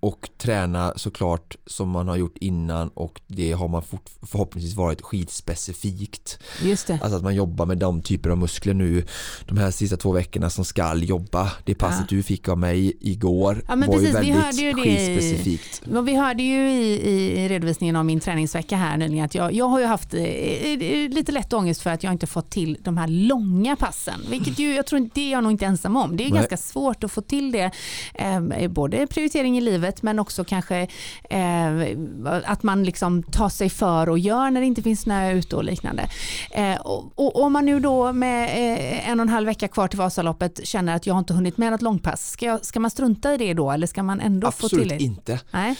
[0.00, 3.82] och träna såklart som man har gjort innan och det har man
[4.22, 6.38] förhoppningsvis varit skidspecifikt.
[6.62, 6.98] Just det.
[7.02, 9.04] Alltså att man jobbar med de typer av muskler nu
[9.48, 11.52] de här sista två veckorna som ska jobba.
[11.64, 12.06] Det passet Ja.
[12.16, 15.16] du fick av mig igår Ja, var precis, vi ju hörde ju väldigt det i-
[15.16, 15.82] skidspecifikt.
[15.96, 19.66] Och vi hörde ju i, i redovisningen av min träningsvecka här nyligen att jag, jag
[19.68, 22.96] har ju haft eh, eh, lite lätt ångest för att jag inte fått till de
[22.96, 24.20] här långa passen.
[24.30, 26.16] Vilket ju, jag tror det är jag nog inte ensam om.
[26.16, 26.36] Det är Nej.
[26.38, 27.70] ganska svårt att få till det
[28.14, 30.86] eh, både prioritering i livet men också kanske
[31.30, 31.96] eh,
[32.44, 35.64] att man liksom tar sig för och gör när det inte finns snö ute och
[35.64, 36.08] liknande.
[36.50, 39.88] Eh, och, och om man nu då med eh, en och en halv vecka kvar
[39.88, 42.90] till Vasaloppet känner att jag har inte hunnit med något långpass, ska, jag, ska man
[42.90, 45.02] strunta i det då eller ska man ändå Absolut få till det?
[45.04, 45.40] inte.
[45.50, 45.74] Nej.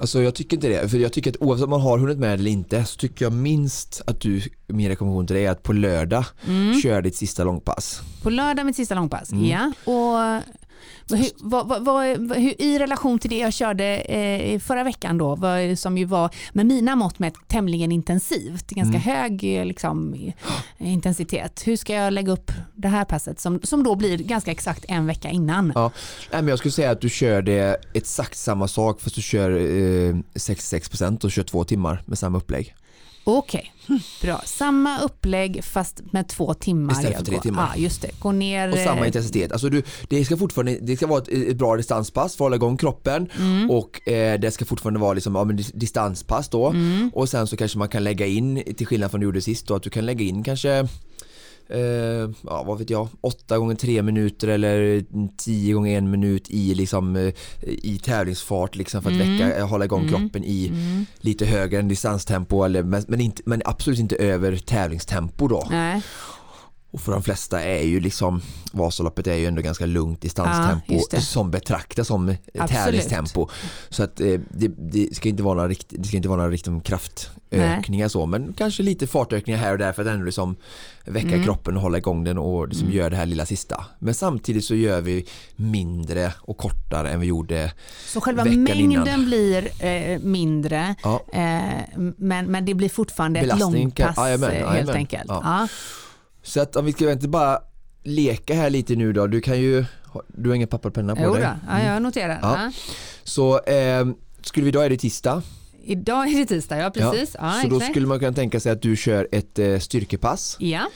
[0.00, 2.32] Alltså jag tycker inte det, för jag tycker att oavsett om man har hunnit med
[2.34, 5.72] eller inte så tycker jag minst att du, min rekommendation till dig är att på
[5.72, 6.80] lördag Mm.
[6.80, 8.00] kör ditt sista långpass.
[8.22, 9.44] På lördag mitt sista långpass, Mm.
[9.46, 9.72] ja.
[9.92, 10.42] Och
[11.40, 12.04] vad, vad, vad,
[12.38, 15.38] hur, I relation till det jag körde eh, förra veckan då,
[15.76, 19.00] som ju var med mina mått mätt tämligen intensivt, ganska Mm.
[19.00, 20.14] hög eh, liksom,
[20.78, 21.62] eh, intensitet.
[21.66, 25.06] Hur ska jag lägga upp det här passet som, som då blir ganska exakt en
[25.06, 25.72] vecka innan?
[25.74, 25.90] Ja.
[26.32, 29.50] Nej, men jag skulle säga att du kör det exakt samma sak fast du kör
[29.50, 32.74] eh, 66% och kör två timmar med samma upplägg.
[33.28, 33.72] Okej,
[34.22, 34.40] bra.
[34.44, 36.92] Samma upplägg fast med två timmar.
[36.92, 37.70] Istället för tre timmar.
[37.74, 38.10] Ja, just det.
[38.20, 38.72] Gå ner...
[38.72, 39.52] Och samma eh, intensitet.
[39.52, 42.56] Alltså du, det ska fortfarande det ska vara ett, ett bra distanspass för att hålla
[42.56, 43.70] igång kroppen Mm.
[43.70, 47.10] och eh, det ska fortfarande vara liksom, ja, men dis- distanspass då Mm.
[47.14, 49.74] och sen så kanske man kan lägga in till skillnad från du gjorde sist då
[49.74, 50.88] att du kan lägga in kanske
[51.68, 55.04] eh, ja vad vet jag, 8 gånger 3 minuter eller
[55.36, 59.38] 10 gånger 1 minut i liksom eh, i tävlingsfart liksom för att Mm.
[59.38, 60.10] väcka, hålla igång Mm.
[60.20, 61.06] kroppen i Mm.
[61.20, 65.66] lite högre än distanstempo eller, men, men, inte, men absolut inte över tävlingstempo då.
[65.70, 66.02] Nej,
[66.96, 68.40] Och för de flesta är ju liksom
[68.72, 71.20] Vasaloppet är ju ändå ganska lugnt Ja, distanstempo det.
[71.20, 72.28] som betraktas som
[72.58, 72.70] Absolut.
[72.70, 73.48] tävlingstempo.
[73.88, 76.50] Så att eh, det, det ska inte vara några, rikt, det ska inte vara några
[76.50, 80.56] riktigt kraftökningar så men kanske lite fartökningar här och där för att ändå liksom
[81.04, 81.44] väcka Mm.
[81.44, 82.98] kroppen och hålla igång den och liksom Mm.
[82.98, 83.84] göra det här lilla sista.
[83.98, 87.72] Men samtidigt så gör vi mindre och kortare än vi gjorde
[88.06, 89.24] så själva Veckan mängden innan.
[89.24, 94.50] blir eh, mindre ja, eh, men, men det blir fortfarande ett Belastning kan- långpass jajamän,
[94.50, 94.96] eh, helt jajamän.
[94.96, 95.24] enkelt.
[95.28, 95.68] Ja.
[96.46, 97.58] Så att om vi ska inte bara
[98.02, 99.84] leka här lite nu då, du kan ju
[100.28, 101.42] du har ingen papper och penna på Jo dig?
[101.42, 102.38] då, ja, jag noterar.
[102.42, 102.62] Ja.
[102.62, 102.72] Ja.
[103.24, 104.06] Så eh,
[104.42, 105.42] skulle vi idag är det tisdag
[105.84, 107.36] Idag är det tisdag, ja precis.
[107.40, 107.92] Ja, så då exakt.
[107.92, 110.56] skulle man kunna tänka sig att du kör ett eh, styrkepass.
[110.60, 110.86] ja.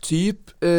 [0.00, 0.70] Typ eh,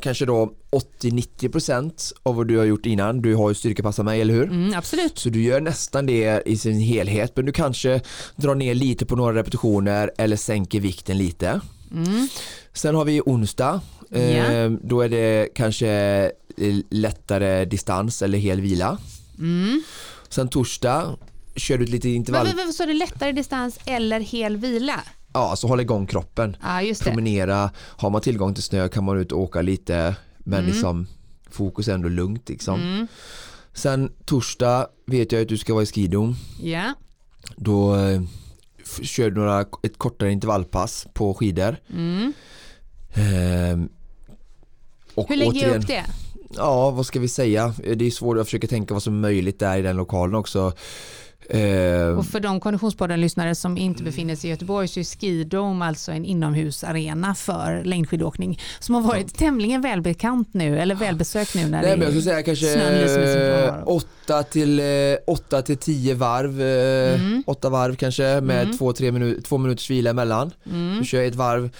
[0.00, 3.22] kanske då 80-90% av vad du har gjort innan.
[3.22, 4.42] Du har ju styrkepassat mig, eller hur?
[4.44, 5.18] Mm, absolut.
[5.18, 8.00] Så du gör nästan det i sin helhet men du kanske
[8.36, 11.60] drar ner lite på några repetitioner eller sänker vikten lite.
[11.92, 12.28] Mm.
[12.72, 13.80] Sen har vi onsdag.
[14.10, 14.68] Ja.
[14.82, 15.88] Då är det kanske
[16.56, 18.98] eh, lättare distans eller hel vila.
[19.38, 19.82] Mm.
[20.28, 21.16] Sen torsdag
[21.56, 22.46] kör du ett litet intervall.
[22.46, 25.00] Men, men, men, så är det lättare distans eller hel vila?
[25.32, 26.56] Ja, alltså hålla igång kroppen.
[26.62, 27.10] Ja, just det.
[27.10, 30.70] promenera, har man tillgång till snö kan man ut och åka lite men Mm.
[30.70, 31.06] liksom
[31.50, 32.80] fokus är ändå lugnt liksom.
[32.80, 33.06] Mm.
[33.72, 36.36] Sen torsdag vet jag att du ska vara i skidom.
[36.62, 36.92] Ja.
[37.56, 38.22] Då eh,
[39.02, 41.76] kör du några, ett kortare intervallpass på skidor.
[41.94, 42.32] Mm.
[43.14, 43.88] Ehm,
[45.14, 46.04] och Hur lägger jag återigen, upp det?
[46.56, 47.74] Ja, vad ska vi säga?
[47.96, 50.72] Det är svårt att försöka tänka vad som är möjligt där i den lokalen också.
[51.50, 56.12] Ehm, Och för de Konditionspodden-lyssnare som inte befinner sig i Göteborg så är Skidome alltså
[56.12, 61.90] en inomhusarena för längdskidåkning som har varit tämligen välbekant nu eller välbesökt nu när Nej
[61.90, 63.84] det men jag skulle säga kanske snön lyser med sin frånvaro.
[63.86, 64.84] 8 till, eh,
[65.26, 67.42] 8 till 10 varv, eh, Mm.
[67.46, 68.76] 8 varv kanske med Mm.
[68.78, 70.50] 2-3 minu två minuters vila emellan.
[70.70, 70.98] mm.
[70.98, 71.70] Du kör ett varv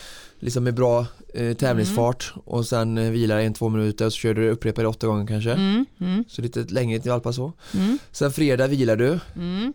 [0.41, 4.35] liksom med bra eh, tävlingsfart och sen eh, vilar en två minuter och så kör
[4.35, 5.53] du upprepar det åtta gånger kanske.
[5.53, 5.87] Mm.
[6.01, 6.25] Mm.
[6.29, 7.53] Så lite längre intervallpass så.
[7.75, 7.99] Mm.
[8.13, 9.73] Sen fredag vilar du Mm.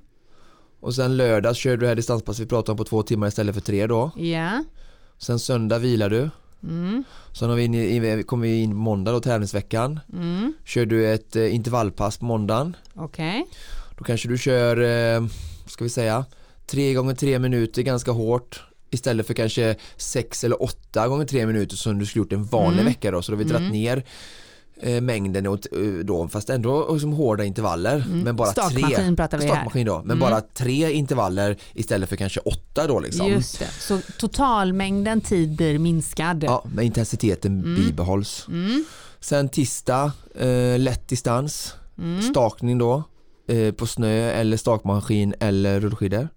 [0.79, 3.55] och sen lördag kör du det här distanspass vi pratade om på två timmar istället
[3.55, 4.11] för tre då.
[4.15, 4.63] Ja.
[5.17, 6.29] Sen söndag vilar du.
[6.63, 7.03] Mm.
[7.33, 9.99] Sen vi in, i- kommer vi in måndag då tävlingsveckan.
[10.13, 10.53] Mm.
[10.65, 12.75] Kör du ett eh, intervallpass på måndagen.
[12.95, 13.45] Okej.
[13.97, 15.25] Då kanske du kör, eh,
[15.67, 16.25] ska vi säga,
[16.65, 21.75] tre gånger tre minuter ganska hårt istället för kanske sex eller åtta gånger tre minuter
[21.75, 22.85] som du skulle gjort en vanlig Mm.
[22.85, 23.21] vecka då.
[23.21, 23.71] Så då har vi dragit Mm.
[23.81, 24.03] ner
[24.81, 27.95] eh, mängden åt, eh, då, fast ändå liksom hårda intervaller.
[27.95, 28.19] Mm.
[28.19, 29.15] Men bara Startmaskin tre.
[29.15, 29.85] pratar vi här.
[29.85, 30.19] Då, men Mm.
[30.19, 33.27] bara tre intervaller istället för kanske åtta då liksom.
[33.27, 33.67] Just det.
[33.79, 36.43] Så totalmängden tid blir minskad.
[36.43, 37.75] Ja, men intensiteten Mm.
[37.75, 38.45] bibehålls.
[38.47, 38.85] Mm.
[39.19, 42.21] Sen tisdag, eh, lätt distans, Mm.
[42.21, 43.03] stakning då
[43.49, 46.29] eh, på snö eller stakmaskin eller rullskidor.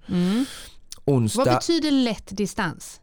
[1.04, 3.00] Onsdag, Vad betyder lätt distans?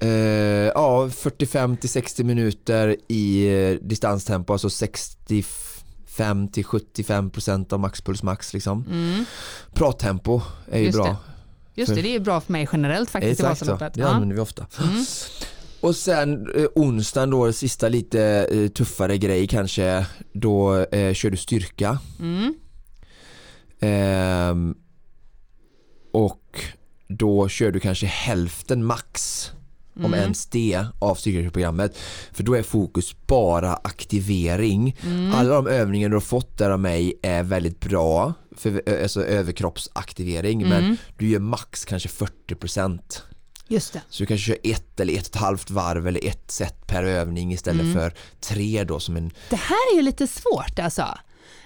[0.00, 7.80] eh, ja 45 till 60 minuter i eh, distanstempo, alltså 65 till 75 procent av
[7.80, 8.84] maxpuls max liksom.
[8.90, 9.24] Mm.
[9.74, 11.06] Prattempo är ju Just bra.
[11.06, 11.16] det.
[11.80, 13.94] Just det, det är bra för mig generellt faktiskt Exakt i Vasaloppet.
[13.94, 14.08] det Ja.
[14.08, 14.66] använder vi ofta.
[14.82, 15.04] Mm.
[15.80, 18.22] Och sen eh, onsdagen då, sista lite
[18.52, 21.98] eh, tuffare grej kanske, då eh, kör du styrka.
[22.20, 22.54] Mm.
[23.80, 24.74] Ehm,
[26.12, 26.60] och
[27.08, 29.42] då kör du kanske hälften max
[30.02, 31.98] om ens det, av styrkeprogrammet.
[32.32, 34.96] För då är fokus bara aktivering.
[35.34, 40.68] Alla de övningar du har fått där av mig är väldigt bra för alltså överkroppsaktivering
[40.68, 43.00] men du gör max kanske 40%
[43.68, 44.02] Just det.
[44.10, 47.04] så du kanske kör ett eller ett och ett halvt varv eller ett set per
[47.04, 51.04] övning istället för tre då som en Det här är ju lite svårt alltså.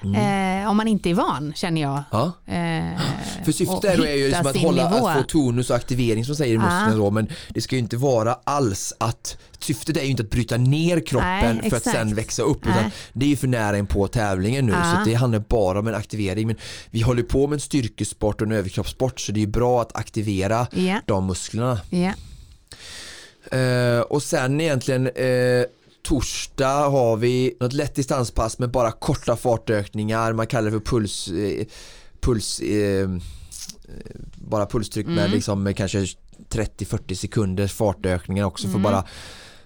[0.04, 0.62] Mm.
[0.64, 2.02] Eh, om man inte är van känner jag.
[2.10, 2.24] ja.
[2.46, 3.00] Eh,
[3.44, 5.06] För syftet är ju liksom att, hålla, nivå.
[5.08, 7.96] att få tonus och aktivering som säger i musklerna då men det ska ju inte
[7.96, 12.14] vara alls att syftet är ju inte att bryta ner kroppen Nej, för att sen
[12.14, 14.96] växa upp utan det är ju för nära in på tävlingen nu Ja.
[15.04, 16.56] så det handlar bara om en aktivering men
[16.90, 19.96] vi håller på med en styrkesport och en överkroppssport så det är ju bra att
[19.96, 21.80] aktivera Ja, de musklerna.
[21.90, 22.12] ja.
[23.58, 25.64] Eh, och sen egentligen eh,
[26.02, 31.28] torsdag har vi något lätt distanspass med bara korta fartökningar, man kallar det för puls,
[31.28, 31.66] eh,
[32.20, 33.08] puls eh, eh,
[34.34, 35.30] bara pulstryck med Mm.
[35.30, 36.06] liksom med kanske
[36.48, 38.82] 30-40 sekunders fartökningar också för Mm.
[38.82, 39.04] bara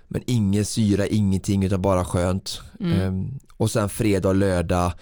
[0.09, 2.61] men ingen syra, ingenting utan bara skönt.
[2.81, 3.01] Mm.
[3.01, 3.13] Eh,
[3.57, 4.93] och sen fredag och lördag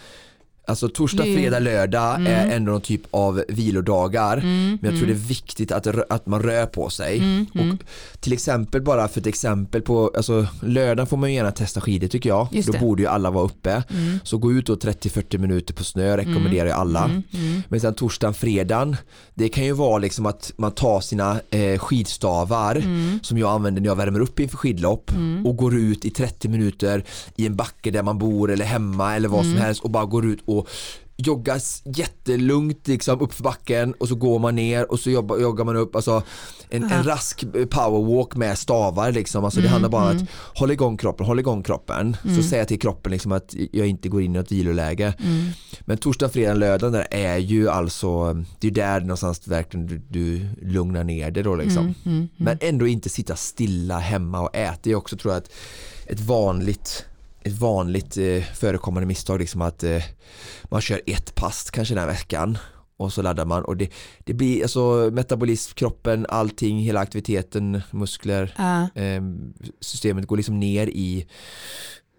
[0.65, 2.27] Alltså torsdag, fredag, lördag Mm.
[2.33, 6.27] är ändå någon typ av vilodagar Mm, men jag tror det är viktigt att, att
[6.27, 7.19] man rör på sig.
[7.19, 7.71] Mm, mm.
[7.71, 7.79] Och
[8.21, 12.09] till exempel bara för ett exempel på, alltså lördagen får man ju gärna testa skidor
[12.09, 12.49] tycker jag.
[12.53, 12.79] Just Då det.
[12.79, 13.83] borde ju alla vara uppe.
[13.91, 14.19] Mm.
[14.25, 17.05] Så gå ut då 30-40 minuter på snö rekommenderar jag alla.
[17.05, 17.63] Mm, mm.
[17.69, 18.97] Men sen torsdagen, fredagen,
[19.35, 23.21] det kan ju vara liksom att man tar sina eh, skidstavar Mm.
[23.23, 25.11] som jag använder när jag värmer upp inför skidlopp
[25.45, 27.05] och går ut i 30 minuter
[27.37, 29.53] i en backe där man bor eller hemma eller vad Mm.
[29.53, 30.69] som helst och bara går ut och
[31.17, 35.65] joggas jättelugnt liksom upp för backen och så går man ner och så jobbar, joggar
[35.65, 36.23] man upp alltså
[36.69, 39.45] en, en rask powerwalk med stavar liksom.
[39.45, 42.17] Alltså det Mm, handlar bara om att hålla igång kroppen, hålla igång kroppen.
[42.37, 45.15] Så säga till kroppen liksom att jag inte går in i något viloläge.
[45.19, 45.51] Mm.
[45.81, 50.49] men torsdag, fredag, lördag där är ju alltså det är där någonstans verkligen du, du
[50.63, 51.83] lugnar ner det då liksom.
[51.83, 54.79] Mm, mm, men ändå inte sitta stilla hemma och äta.
[54.83, 55.53] Det är också tror jag ett,
[56.07, 57.05] ett vanligt
[57.45, 60.03] ett vanligt eh, förekommande misstag liksom att eh,
[60.65, 62.59] man kör ett pass kanske den här veckan
[62.97, 68.55] och så laddar man och det, det blir alltså metabolism, kroppen, allting, hela aktiviteten, muskler,
[68.59, 69.23] Ja, eh,
[69.81, 71.27] systemet går liksom ner i,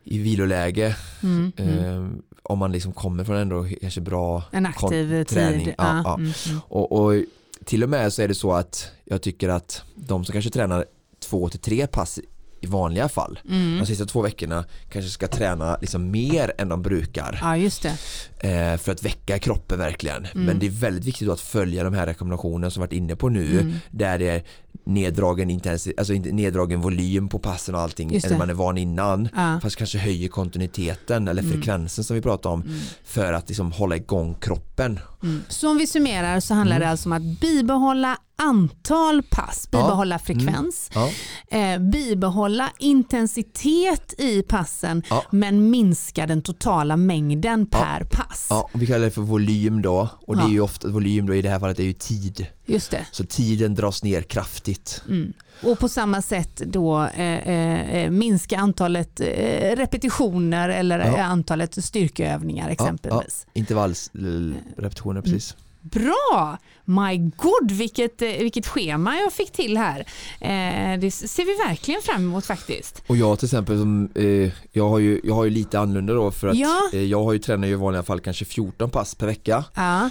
[0.04, 1.80] i viloläge mm, mm.
[1.80, 2.10] eh,
[2.44, 5.28] om man liksom kommer från ändå kanske bra En aktiv tid.
[5.28, 5.68] träning.
[5.68, 6.14] Ja, Ja, ja.
[6.16, 6.60] mm, mm.
[6.68, 7.24] och, och
[7.66, 10.86] till och med så är det så att jag tycker att de som kanske tränar
[11.20, 12.20] två till tre pass
[12.64, 13.78] i vanliga fall Mm.
[13.80, 17.98] de sista två veckorna kanske ska träna liksom mer än de brukar Ja, just det.
[18.44, 20.26] Eh, för att väcka kroppen verkligen.
[20.26, 20.46] Mm.
[20.46, 23.60] Men det är väldigt viktigt att följa de här rekommendationerna som varit inne på nu
[23.60, 23.74] Mm.
[23.92, 24.44] där det är
[24.86, 29.30] neddragen, intensi- alltså neddragen volym på passen och allting än man är van innan.
[29.36, 29.60] Ja.
[29.62, 31.54] Fast kanske höjer kontinuiteten eller Mm.
[31.54, 32.64] frekvensen som vi pratade om
[33.06, 35.00] för att liksom hålla igång kroppen.
[35.24, 35.42] Mm.
[35.50, 36.86] Så om vi summerar så handlar Mm.
[36.86, 39.78] det alltså om att bibehålla antal pass, Ja.
[39.80, 41.10] bibehålla frekvens, Ja.
[41.58, 45.24] eh, bibehålla intensitet i passen Ja.
[45.32, 47.78] men minska den totala mängden Ja.
[47.80, 48.33] per pass.
[48.50, 50.48] Ja, och vi kallar det för volym då och det Ja.
[50.48, 52.48] är ju ofta volym då i det här fallet är ju tid.
[52.66, 53.06] Just det.
[53.12, 55.02] Så tiden dras ner kraftigt.
[55.10, 55.34] Mm.
[55.64, 61.06] Och på samma sätt då eh, eh, minska antalet eh, repetitioner eller Ja.
[61.18, 63.48] eh, antalet styrkeövningar exempelvis.
[63.54, 65.56] Intervallsrepetitioner precis.
[65.84, 66.58] Bra!
[66.86, 70.00] My god vilket, eh, vilket schema jag fick till här.
[70.42, 73.04] Eh, det ser vi verkligen fram emot faktiskt.
[73.08, 76.32] Och jag till exempel, som, eh, jag, har ju, jag har ju lite annorlunda då
[76.32, 76.90] för att Ja.
[76.94, 79.66] eh, jag har ju tränat i vanliga fall kanske 14 pass per vecka.
[79.76, 80.10] Ja,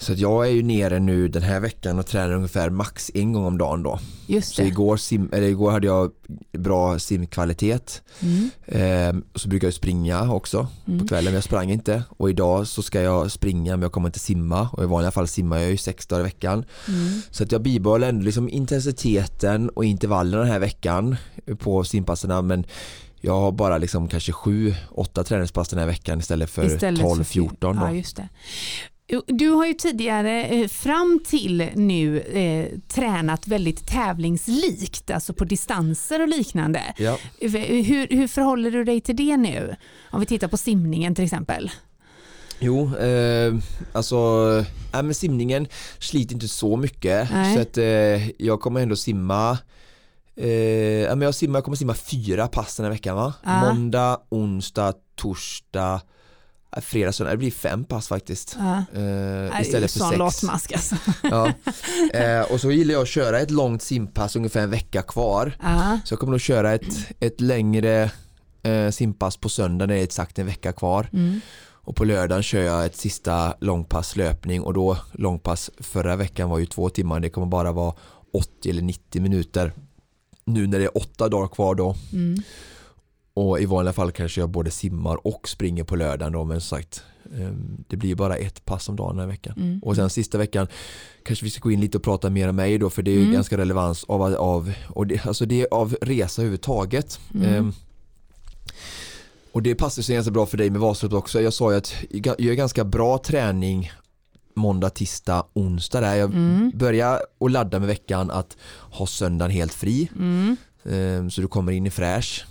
[0.00, 3.32] Så att jag är ju nere nu den här veckan och tränar ungefär max en
[3.32, 3.98] gång om dagen då.
[4.26, 4.68] just Så det.
[4.68, 6.10] igår, sim, eller igår hade jag
[6.52, 8.02] bra simkvalitet.
[8.20, 8.50] Mm.
[8.66, 10.98] Eh, och så brukar jag springa också Mm.
[11.00, 12.02] på kvällen men jag sprang inte.
[12.08, 14.68] Och idag så ska jag springa men jag kommer inte simma.
[14.72, 16.64] Och i vanliga fall simmar jag ju sex dagar i veckan.
[16.88, 17.20] Mm.
[17.30, 21.16] Så att jag bibehåller ändå liksom intensiteten och intervallen den här veckan
[21.58, 22.64] på simpasserna men
[23.20, 27.08] jag har bara liksom kanske sju, åtta träningspass den här veckan istället för Istället för
[27.08, 27.82] 12, 14 då.
[27.82, 28.28] Ja, just det.
[29.26, 36.22] Du har ju tidigare eh, fram till nu eh, tränat väldigt tävlingslikt, alltså på distanser
[36.22, 36.82] och liknande.
[36.98, 37.18] Ja.
[37.40, 39.76] Hur, hur förhåller du dig till det nu?
[40.10, 41.70] Om vi tittar på simningen till exempel.
[42.58, 43.54] Jo, eh,
[43.92, 44.16] alltså
[44.94, 45.66] äh, men simningen
[45.98, 47.54] sliter inte så mycket Nej.
[47.54, 49.58] så att eh, jag kommer ändå simma
[50.36, 53.34] eh, jag, simmar, jag kommer simma fyra pass den här veckan va?
[53.44, 53.60] Ja.
[53.60, 56.00] Måndag, onsdag, torsdag,
[56.76, 57.30] fredag, söndag.
[57.30, 58.56] Det blir fem pass faktiskt.
[58.58, 58.84] Ja.
[58.94, 60.18] Ju istället för sex.
[60.18, 60.96] latmask alltså.
[61.22, 61.52] Ja.
[62.12, 65.52] Eh, och så gillar jag att köra ett långt simpass ungefär en vecka kvar.
[65.62, 65.98] Ja.
[66.04, 66.84] Så jag kommer nog köra ett,
[67.20, 68.10] ett längre
[68.62, 71.08] eh, simpass på söndag när det är exakt en vecka kvar.
[71.12, 71.40] Mm.
[71.70, 76.58] Och på lördagen kör jag ett sista långpass löpning och då långpass förra veckan var
[76.58, 77.20] ju två timmar.
[77.20, 77.94] Det kommer bara vara
[78.32, 79.72] 80 eller 90 minuter.
[80.44, 82.42] nu när det är åtta dagar kvar då Mm.
[83.38, 86.78] Och i vanliga fall kanske jag både simmar och springer på lördagen då men som
[86.78, 87.02] sagt
[87.38, 89.54] ehm, det blir bara ett pass om dagen den här veckan.
[89.56, 89.78] Mm.
[89.82, 90.66] Och sen sista veckan
[91.24, 93.14] kanske vi ska gå in lite och prata mer om mig då för det är
[93.14, 93.32] ju Mm.
[93.32, 97.20] ganska relevans av, av, och det, alltså det är av resa överhuvudtaget.
[97.34, 97.54] Mm.
[97.54, 97.72] Ehm,
[99.52, 101.40] och det passar sig ganska bra för dig med Vasaloppet också.
[101.40, 103.90] Jag sa ju att jag gör ganska bra träning
[104.54, 106.14] måndag, tisdag, onsdag där.
[106.16, 106.72] Jag Mm.
[106.74, 108.56] börjar och ladda med veckan att
[108.90, 110.08] ha söndagen helt fri.
[110.18, 110.56] Mm.
[110.84, 112.46] Ehm, Så du kommer in i fräsch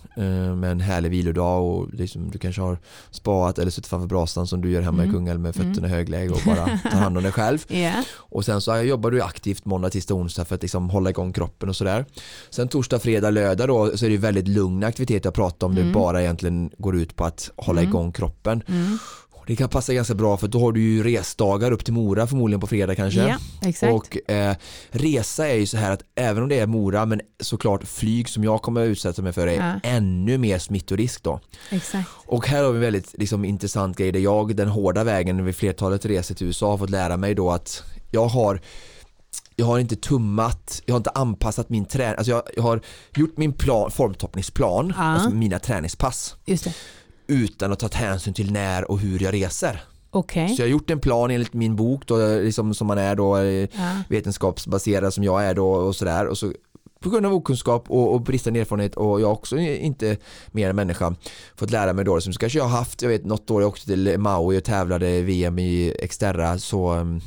[0.56, 2.78] med en härlig vilodag och liksom, du kanske har
[3.12, 5.10] spaat eller suttit framför brasan som du gör hemma Mm.
[5.10, 7.66] i Kungälv med fötterna i högläge och bara tar hand om dig själv.
[7.78, 8.04] Ja.
[8.16, 11.70] Och sen så jobbar du aktivt måndag, tisdag, onsdag för att liksom hålla igång kroppen
[11.70, 12.06] och sådär.
[12.50, 15.76] Sen torsdag, fredag, lördag då så är det väldigt lugn aktivitet jag pratar om.
[15.76, 15.94] Det Mm.
[15.94, 17.90] bara egentligen går ut på att hålla Mm.
[17.92, 18.64] igång kroppen.
[18.68, 18.98] Mm.
[19.48, 22.60] Det kan passa ganska bra för då har du ju resdagar upp till Mora förmodligen
[22.62, 23.20] på fredag kanske.
[23.28, 23.94] ja, exakt.
[23.94, 24.56] Och eh,
[24.90, 28.44] resa är ju så här att även om det är Mora men såklart flyg som
[28.44, 29.90] jag kommer att utsätta mig för är Ja.
[29.90, 31.40] ännu mer smittorisk då.
[31.70, 32.10] exakt.
[32.26, 35.56] Och här har vi en väldigt liksom, intressant grej där jag den hårda vägen vid
[35.56, 38.62] flertalet resor till USA har fått lära mig då att jag har
[39.56, 42.82] jag har inte tummat, jag har inte anpassat min träning, alltså jag, jag har
[43.16, 45.04] gjort min plan, formtoppningsplan, Ja.
[45.04, 46.74] alltså mina träningspass Just det.
[47.28, 49.82] Utan att ta hänsyn till när och hur jag reser.
[50.10, 50.50] Okej.
[50.50, 53.38] Så jag har gjort en plan enligt min bok då, liksom, som man är då,
[53.38, 53.68] eh, Ja.
[54.10, 56.54] vetenskapsbaserad som jag är då och sådär och så
[57.00, 60.18] på grund av okunskap och, och bristande erfarenhet och jag också inte
[60.52, 61.16] mer än människa
[61.56, 63.86] fått lära mig då som kanske jag har haft, jag vet något år jag åkte
[63.86, 67.22] till Maui och tävlade VM i Xterra så um,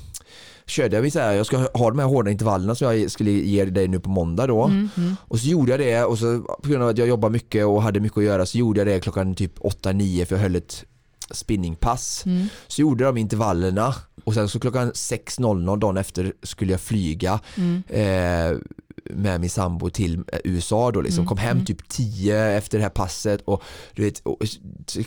[0.71, 3.65] körde jag, så här, jag ska ha de här hårda intervallerna som jag skulle ge
[3.65, 5.17] dig nu på måndag då Mm, mm.
[5.21, 7.83] och så gjorde jag det och så på grund av att jag jobbar mycket och
[7.83, 10.85] hade mycket att göra så gjorde jag det klockan typ 8-9 för jag höll ett
[11.31, 12.47] spinningpass Mm.
[12.67, 13.95] så gjorde de intervallerna
[14.25, 17.83] och sen så klockan 6.00 dagen efter skulle jag flyga Mm.
[17.89, 18.59] eh,
[19.11, 21.19] med min sambo till eh, USA då liksom.
[21.19, 21.65] Mm, Kom hem mm.
[21.65, 23.63] typ 10 efter det här passet och
[23.95, 24.39] du vet, och,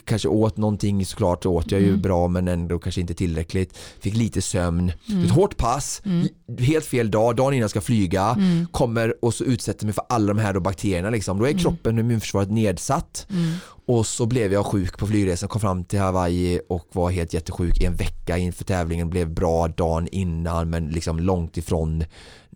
[0.05, 2.01] kanske åt någonting såklart åt jag ju Mm.
[2.01, 3.77] bra men ändå kanske inte tillräckligt.
[3.99, 4.91] Fick lite sömn.
[5.09, 5.23] Mm.
[5.25, 6.27] Ett hårt pass, Mm.
[6.59, 8.23] helt fel dag, dagen innan jag ska flyga.
[8.39, 8.67] Mm.
[8.71, 11.37] Kommer och så utsätter mig för alla de här då bakterierna liksom.
[11.39, 11.61] Då är Mm.
[11.63, 13.27] kroppen och immunförsvaret nedsatt.
[13.29, 13.53] Mm.
[13.85, 17.81] Och så blev jag sjuk på flygresan, kom fram till Hawaii och var helt jättesjuk
[17.81, 19.09] i en vecka inför tävlingen.
[19.09, 22.03] Blev bra dagen innan men liksom långt ifrån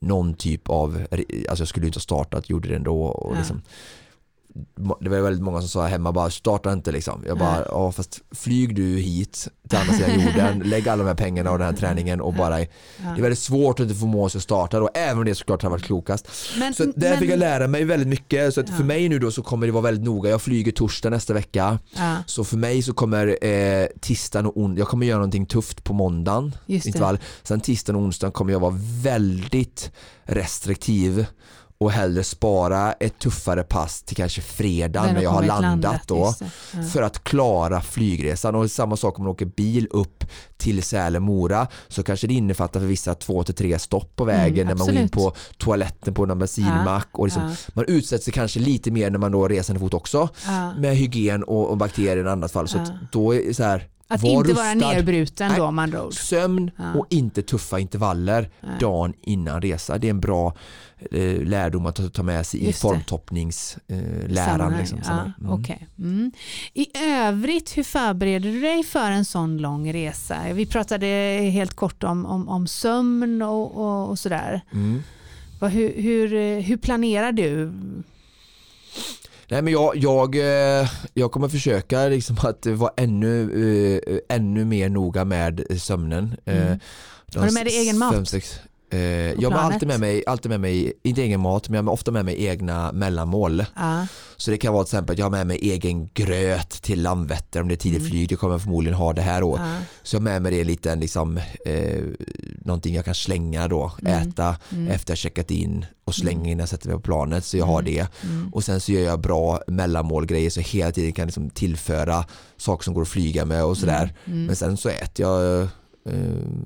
[0.02, 3.04] någon typ av, alltså jag skulle inte ha startat, gjorde det ändå.
[3.04, 3.40] Och Ja.
[3.40, 3.62] liksom,
[5.02, 7.24] det var väldigt många som sa hemma bara starta inte liksom.
[7.28, 11.16] Jag bara, ja fast flyg du hit till andra sidan jorden, lägg alla de här
[11.16, 12.68] pengarna och den här träningen och bara, det
[13.18, 15.70] är väldigt svårt att inte förmå sig att starta då, även om det såklart har
[15.70, 16.28] varit klokast.
[16.60, 18.54] Men, Så där men, fick jag lära mig väldigt mycket.
[18.54, 18.76] Så att Ja.
[18.76, 20.30] för mig nu då så kommer det vara väldigt noga.
[20.30, 21.80] Jag flyger torsdag nästa vecka.
[21.96, 25.84] Ja, Så för mig så kommer eh, tisdagen och onsdagen, jag kommer göra någonting tufft
[25.84, 26.56] på måndagen.
[26.68, 27.20] Intervall.
[27.44, 29.92] Sen tisdagen och onsdagen kommer jag vara väldigt
[30.24, 31.26] restriktiv
[31.80, 36.34] och hellre spara ett tuffare pass till kanske fredag när jag har landat då.
[36.74, 36.84] Ja.
[36.94, 40.24] för att klara flygresan och samma sak om man åker bil upp
[40.58, 44.68] till Sälen-Mora så kanske det innefattar för vissa två till tre stopp på vägen Mm,
[44.68, 47.56] när man går in på toaletten på en bensinmack och liksom, Ja.
[47.74, 50.74] man utsätter sig kanske lite mer när man då reser fot också Ja.
[50.78, 52.86] med hygien och, och bakterier i annat fall så Ja.
[53.12, 55.58] då är så här Att var inte vara nerbruten Nej.
[55.60, 56.14] då man andra ord.
[56.14, 56.94] sömn Ja.
[56.94, 58.72] och inte tuffa intervaller Nej.
[58.80, 60.54] dagen innan resa det är en bra
[61.12, 65.32] eh, lärdom att ta- med sig i Just formtoppningsläran eh, liksom, ja.
[65.40, 65.52] Mm.
[65.54, 65.88] okej.
[65.98, 66.32] mm.
[66.74, 70.38] I övrigt, hur förbereder du dig för en sån lång resa?
[70.54, 71.08] Vi pratade
[71.54, 74.62] helt kort om, om, om sömn och, och, och sådär.
[74.74, 75.04] Mm.
[75.62, 77.74] Hur, hur, eh, hur planerar du?
[79.50, 84.90] Nej men jag, jag, eh, jag kommer försöka liksom att vara ännu, eh, ännu mer
[84.90, 86.36] noga med sömnen.
[86.46, 86.80] Eh, Mm.
[87.32, 88.14] de Har du med dig egen mat?
[88.14, 88.60] fem, sex,
[89.40, 92.12] jag har alltid med, mig, alltid med mig, inte egen mat, men jag har ofta
[92.12, 93.66] med mig egna mellanmål.
[93.76, 94.08] Ja,
[94.38, 97.62] Så det kan vara till exempel att jag har med mig egen gröt till Landvetter
[97.62, 98.10] om det är tidigt Mm.
[98.12, 99.60] flyg, det kommer jag förmodligen ha det här år.
[99.60, 102.04] ja, Så jag har med mig det lite liksom, eh,
[102.66, 104.14] någonting jag kan slänga då, Mm.
[104.30, 106.48] äta mm, efter jag checkat in och slänga Mm.
[106.52, 107.94] innan jag sätter mig på planet så jag har Mm.
[107.94, 108.08] det.
[108.24, 108.50] mm.
[108.54, 112.26] Och sen så gör jag bra mellanmålgrejer så jag hela tiden kan liksom tillföra
[112.58, 114.14] saker som går att flyga med och sådär.
[114.26, 115.68] Men sen så äter jag eh,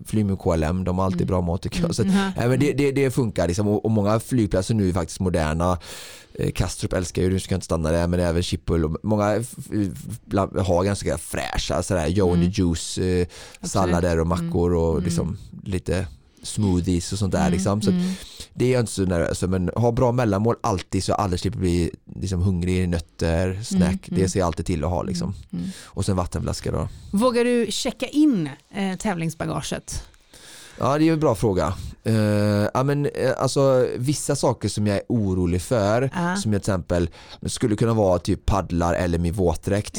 [0.06, 1.28] flyg med KLM, de har alltid Mm.
[1.28, 1.96] bra mat tycker jag.
[1.96, 2.32] Så att, mm.
[2.38, 3.68] Nej, men det, det, det funkar liksom.
[3.68, 5.78] och, och många flygplatser nu är faktiskt moderna.
[6.34, 8.86] Eh, Kastrup älskar ju, nu ska jag inte stanna där, men även Schiphol.
[8.86, 9.24] och Många
[10.66, 12.52] har ganska fräscha sådär, Joe and Mm.
[12.52, 13.28] the Juice eh,
[13.62, 15.04] sallader och mackor och Mm.
[15.04, 16.08] liksom lite
[16.44, 17.39] smoothies och sånt där.
[17.39, 17.82] Mm, Liksom.
[17.82, 18.12] Så mm.
[18.54, 21.39] det är jag inte så nervös för, men ha bra mellanmål alltid så jag aldrig
[21.39, 23.82] slipper bli liksom, hungrig, nötter, snack.
[23.82, 24.24] Mm, mm.
[24.24, 25.34] Det ser jag alltid till att ha liksom.
[25.53, 25.69] Mm.
[25.84, 26.89] Och sen vattenflaska då.
[27.11, 30.03] Vågar du checka in eh, tävlingsbagaget?
[30.84, 31.74] Ja det är en bra fråga.
[32.08, 36.36] Uh, ja, men, uh, alltså, vissa saker som jag är orolig för, Ja.
[36.36, 37.10] som jag till exempel
[37.46, 39.98] skulle kunna vara typ paddlar eller min våtdräkt.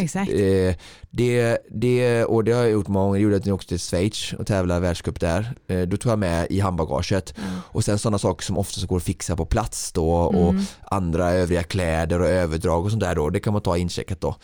[0.70, 0.74] Eh,
[1.10, 3.78] det, det, och det har jag gjort många gånger, jag gjorde att jag åkte till
[3.78, 5.54] Schweiz och tävlade världscup där.
[5.68, 7.34] Eh, då tog jag med i handbagaget.
[7.72, 10.62] Och sen sådana saker som oftast går att fixa på plats då och Mm.
[10.84, 13.30] andra övriga kläder och överdrag och sånt där då.
[13.30, 14.34] Det kan man ta incheckat då.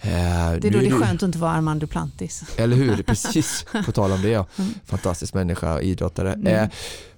[0.00, 0.60] Eh, Mm.
[0.60, 2.42] Det är då det är skönt att inte vara Armand Duplantis.
[2.56, 3.64] eller hur, precis.
[3.86, 4.46] På tal om det ja.
[4.58, 4.70] Mm.
[4.84, 6.32] Fantastisk människa, idrottare.
[6.50, 6.68] Eh,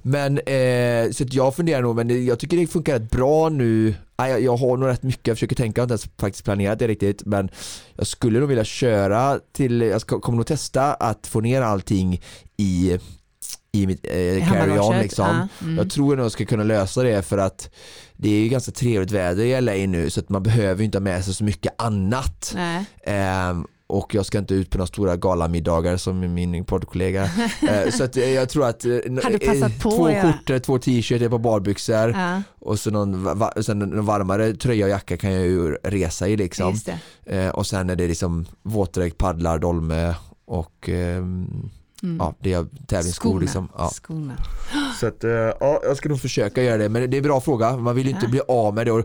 [0.03, 3.95] men eh, så jag funderar nog, men jag tycker det funkar rätt bra nu.
[4.17, 6.89] Jag, har nog rätt mycket, jag försöker tänka, jag har inte ens faktiskt planerat det
[6.89, 7.23] riktigt.
[7.27, 7.51] Men
[7.97, 12.21] jag skulle nog vilja köra till, jag ska, kommer nog testa att få ner allting
[12.57, 12.99] i
[13.73, 15.27] i mitt eh, carry-on liksom.
[15.27, 15.79] ja, mm.
[15.79, 17.71] Jag tror nog jag ska kunna lösa det för att
[18.23, 20.99] det är ju ganska trevligt väder i LA nu så att man behöver ju inte
[20.99, 22.55] ha med sig så mycket annat.
[23.05, 27.23] Ehm, och jag ska inte ut på några stora galamiddagar som min poddkollega.
[27.69, 28.91] Eh, så att eh, jag tror att eh,
[29.83, 30.23] på två göra.
[30.33, 34.85] skjortor, två t-shirtar, ett par badbyxor Ja, och så någon, va- sen en varmare tröja
[34.85, 36.81] och jacka kan jag ju resa i liksom.
[37.27, 40.15] Eh, och sen är det liksom våtdräkt, paddlar, dolme
[40.47, 41.71] och ehm,
[42.03, 42.17] Mm.
[42.21, 43.41] ja, det är tävlingsskor Skorna.
[43.41, 43.69] liksom.
[43.79, 43.89] Ja.
[43.89, 44.33] Skorna.
[45.01, 47.41] Så att, eh, ja, jag ska nog försöka göra det men det är en bra
[47.41, 48.31] fråga, man vill ju inte Ja.
[48.31, 49.05] bli av med det och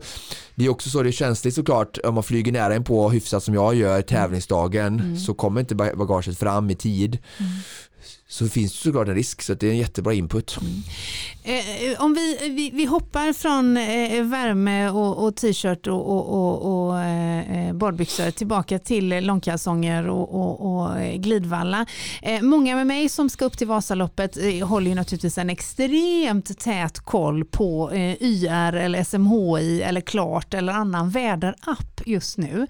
[0.55, 3.43] det är också så det är känsligt såklart om man flyger nära in på hyfsat
[3.43, 5.17] som jag gör tävlingsdagen Mm.
[5.17, 7.17] så kommer inte ba- bagaget fram i tid
[8.29, 10.57] så finns det såklart en risk så det är en jättebra input.
[11.43, 16.87] Eh, om vi, vi, vi hoppar från eh, värme och, och t-shirt och, och, och,
[16.87, 21.85] och eh, badbyxor tillbaka till långkalsonger och, eh, glidvalla.
[22.21, 26.59] Eh, många med mig som ska upp till Vasaloppet eh, håller ju naturligtvis en extremt
[26.59, 32.67] tät koll på eh, YR eller SMHI eller Klart eller annan väderapp just nu.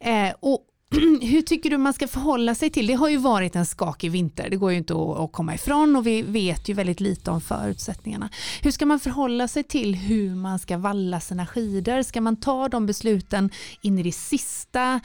[0.00, 0.60] Eh, och
[1.22, 2.86] hur tycker du man ska förhålla sig till?
[2.86, 6.06] Det har ju varit en skakig vinter, det går ju inte att, komma ifrån och
[6.06, 8.28] vi vet ju väldigt lite om förutsättningarna.
[8.62, 12.02] Hur ska man förhålla sig till hur man ska valla sina skidor?
[12.02, 15.00] Ska man ta de besluten in i det sista?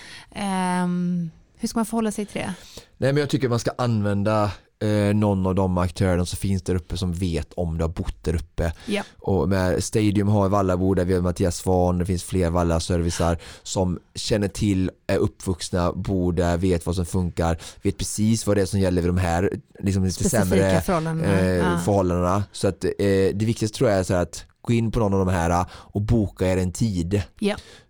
[0.83, 2.53] Um, hur ska man förhålla sig till det?
[2.97, 4.51] Nej men jag tycker man ska använda
[4.83, 8.23] eh, någon av de aktörerna som finns där uppe som vet om du har bott
[8.23, 8.73] där uppe.
[8.85, 9.03] Ja.
[9.19, 13.99] Och med Stadium har Vallabo där vi har Mattias Svahn, det finns fler Valla-servicer som
[14.15, 18.65] känner till, är uppvuxna, bor där, vet vad som funkar, vet precis vad det är
[18.65, 19.49] som gäller vid de här
[19.79, 21.39] liksom lite Specifika sämre förhållandena.
[21.39, 21.79] eh, Ja.
[21.85, 22.43] förhållandena.
[22.51, 22.89] Så att eh,
[23.33, 26.01] det viktigaste tror jag är så att gå in på någon av de här och
[26.01, 27.21] boka er en tid.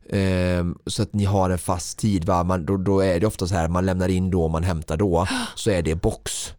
[0.10, 2.26] Ehm, så att ni har en fast tid.
[2.26, 2.44] Va?
[2.44, 5.28] Man, då, då är det ofta så här, man lämnar in då, man hämtar då.
[5.56, 6.54] Så är det box.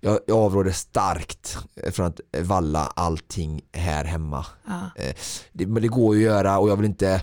[0.00, 1.58] Jag, jag avråder starkt
[1.92, 4.46] från att valla allting här hemma.
[4.66, 4.80] Ja.
[4.96, 5.14] Eh,
[5.52, 7.20] det, men det går ju att göra och jag vill inte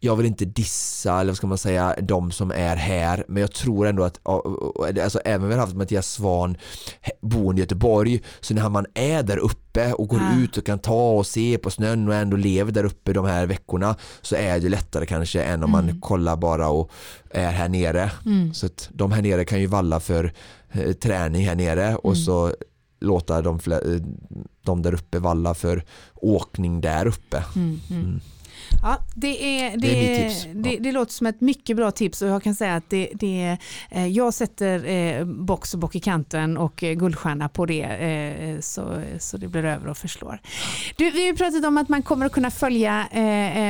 [0.00, 3.52] jag vill inte dissa eller vad ska man säga de som är här men jag
[3.52, 4.20] tror ändå att
[5.04, 6.56] alltså, även vi har haft Mattias Svan
[7.20, 10.38] boende i Göteborg så när man är där uppe och går Ja.
[10.38, 13.46] ut och kan ta och se på snön och ändå lever där uppe de här
[13.46, 16.90] veckorna så är det lättare kanske än om man kollar bara och
[17.30, 18.54] är här nere Mm.
[18.54, 20.32] så att de här nere kan ju valla för
[20.72, 22.24] eh, träning här nere och Mm.
[22.24, 22.54] så
[23.00, 23.78] låta de, eh,
[24.64, 25.84] de där uppe valla för
[26.14, 27.44] åkning där uppe.
[28.82, 30.46] Ja, det, är, det, Det är tips.
[30.54, 33.56] Det, det låter som ett mycket bra tips och jag kan säga att det, det,
[33.90, 37.86] eh, jag sätter eh, box och bock i kanten och eh, guldstjärna på det
[38.60, 40.40] så, så det blir över och förslår.
[40.96, 43.06] Du, vi har pratat om att man kommer att kunna följa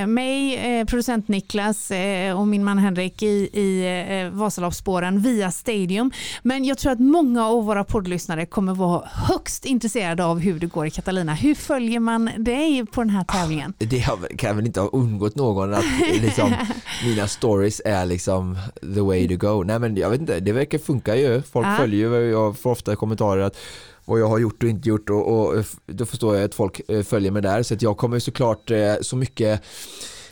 [0.07, 1.93] mig, producent Niklas
[2.37, 3.27] och min man Henrik i,
[3.61, 6.11] i Vasaloppsspåren via Stadium.
[6.43, 10.67] Men jag tror att många av våra poddlyssnare kommer vara högst intresserade av hur det
[10.67, 11.35] går i Catalina.
[11.35, 13.75] Hur följer man dig på den här tävlingen?
[13.79, 16.55] Det har- kan väl inte ha undgått någon att eh, liksom,
[17.07, 18.59] mina stories är liksom
[18.95, 19.63] the way to go.
[19.63, 21.43] Nej men jag vet inte, det verkar funka ju.
[21.43, 21.77] Folk Ja.
[21.79, 23.57] följer ju, jag får ofta kommentarer att
[24.05, 27.03] vad jag har gjort och inte gjort och, och då förstår jag att folk eh,
[27.03, 29.63] följer mig där så att jag kommer såklart eh, så mycket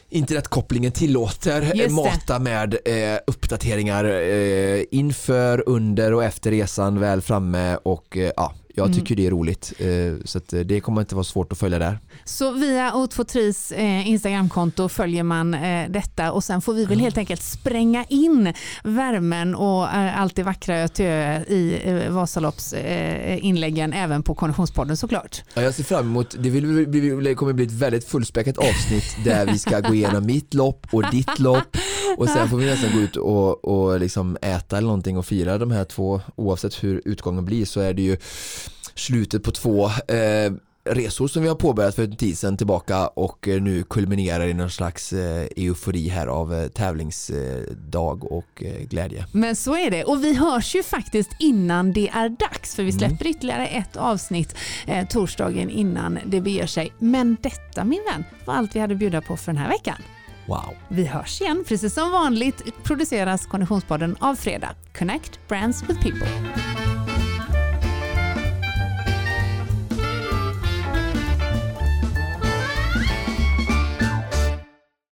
[0.08, 8.16] internetkopplingen tillåter mata med eh, uppdateringar eh, inför, under och efter resan väl framme och
[8.16, 8.98] eh, ja, jag Mm.
[8.98, 11.98] tycker det är roligt eh, så eh, det kommer inte vara svårt att följa där.
[12.24, 15.50] Så via O23s eh, Instagramkonto följer man
[15.88, 18.52] detta och sen får vi väl helt enkelt spränga in
[18.84, 24.34] värmen och allt det vackra ö till ö i eh, Vasalopps eh, inläggen även på
[24.34, 25.42] Konditionspodden såklart.
[25.54, 29.16] Ja, jag ser fram emot, det vill, bli- bli- kommer bli ett väldigt fullspäckat avsnitt
[29.24, 31.76] där vi ska gå igenom mitt lopp och ditt lopp
[32.16, 35.58] och sen får vi nästan gå ut och, och liksom äta eller någonting och fira
[35.58, 38.16] de här två oavsett hur utgången blir så är det ju
[38.94, 40.52] slutet på två eh,
[40.84, 44.54] resor som vi har påbörjat för en tid sedan tillbaka och eh, nu kulminerar i
[44.54, 49.26] någon slags eh, eufori här av eh, tävlingsdag och glädje.
[49.32, 52.90] Men så är det och vi hörs ju faktiskt innan det är dags för vi
[52.90, 52.98] mm.
[52.98, 53.36] släpper mm.
[53.36, 56.92] ytterligare ett avsnitt eh, torsdagen innan det beger sig.
[56.98, 59.96] Men detta min vän var allt vi hade att bjuda på för den här veckan.
[60.46, 60.74] Wow.
[60.88, 61.64] Vi hörs igen.
[61.68, 64.70] Precis som vanligt produceras Konditionspodden av Fredag.
[64.98, 66.28] Connect Brands with People.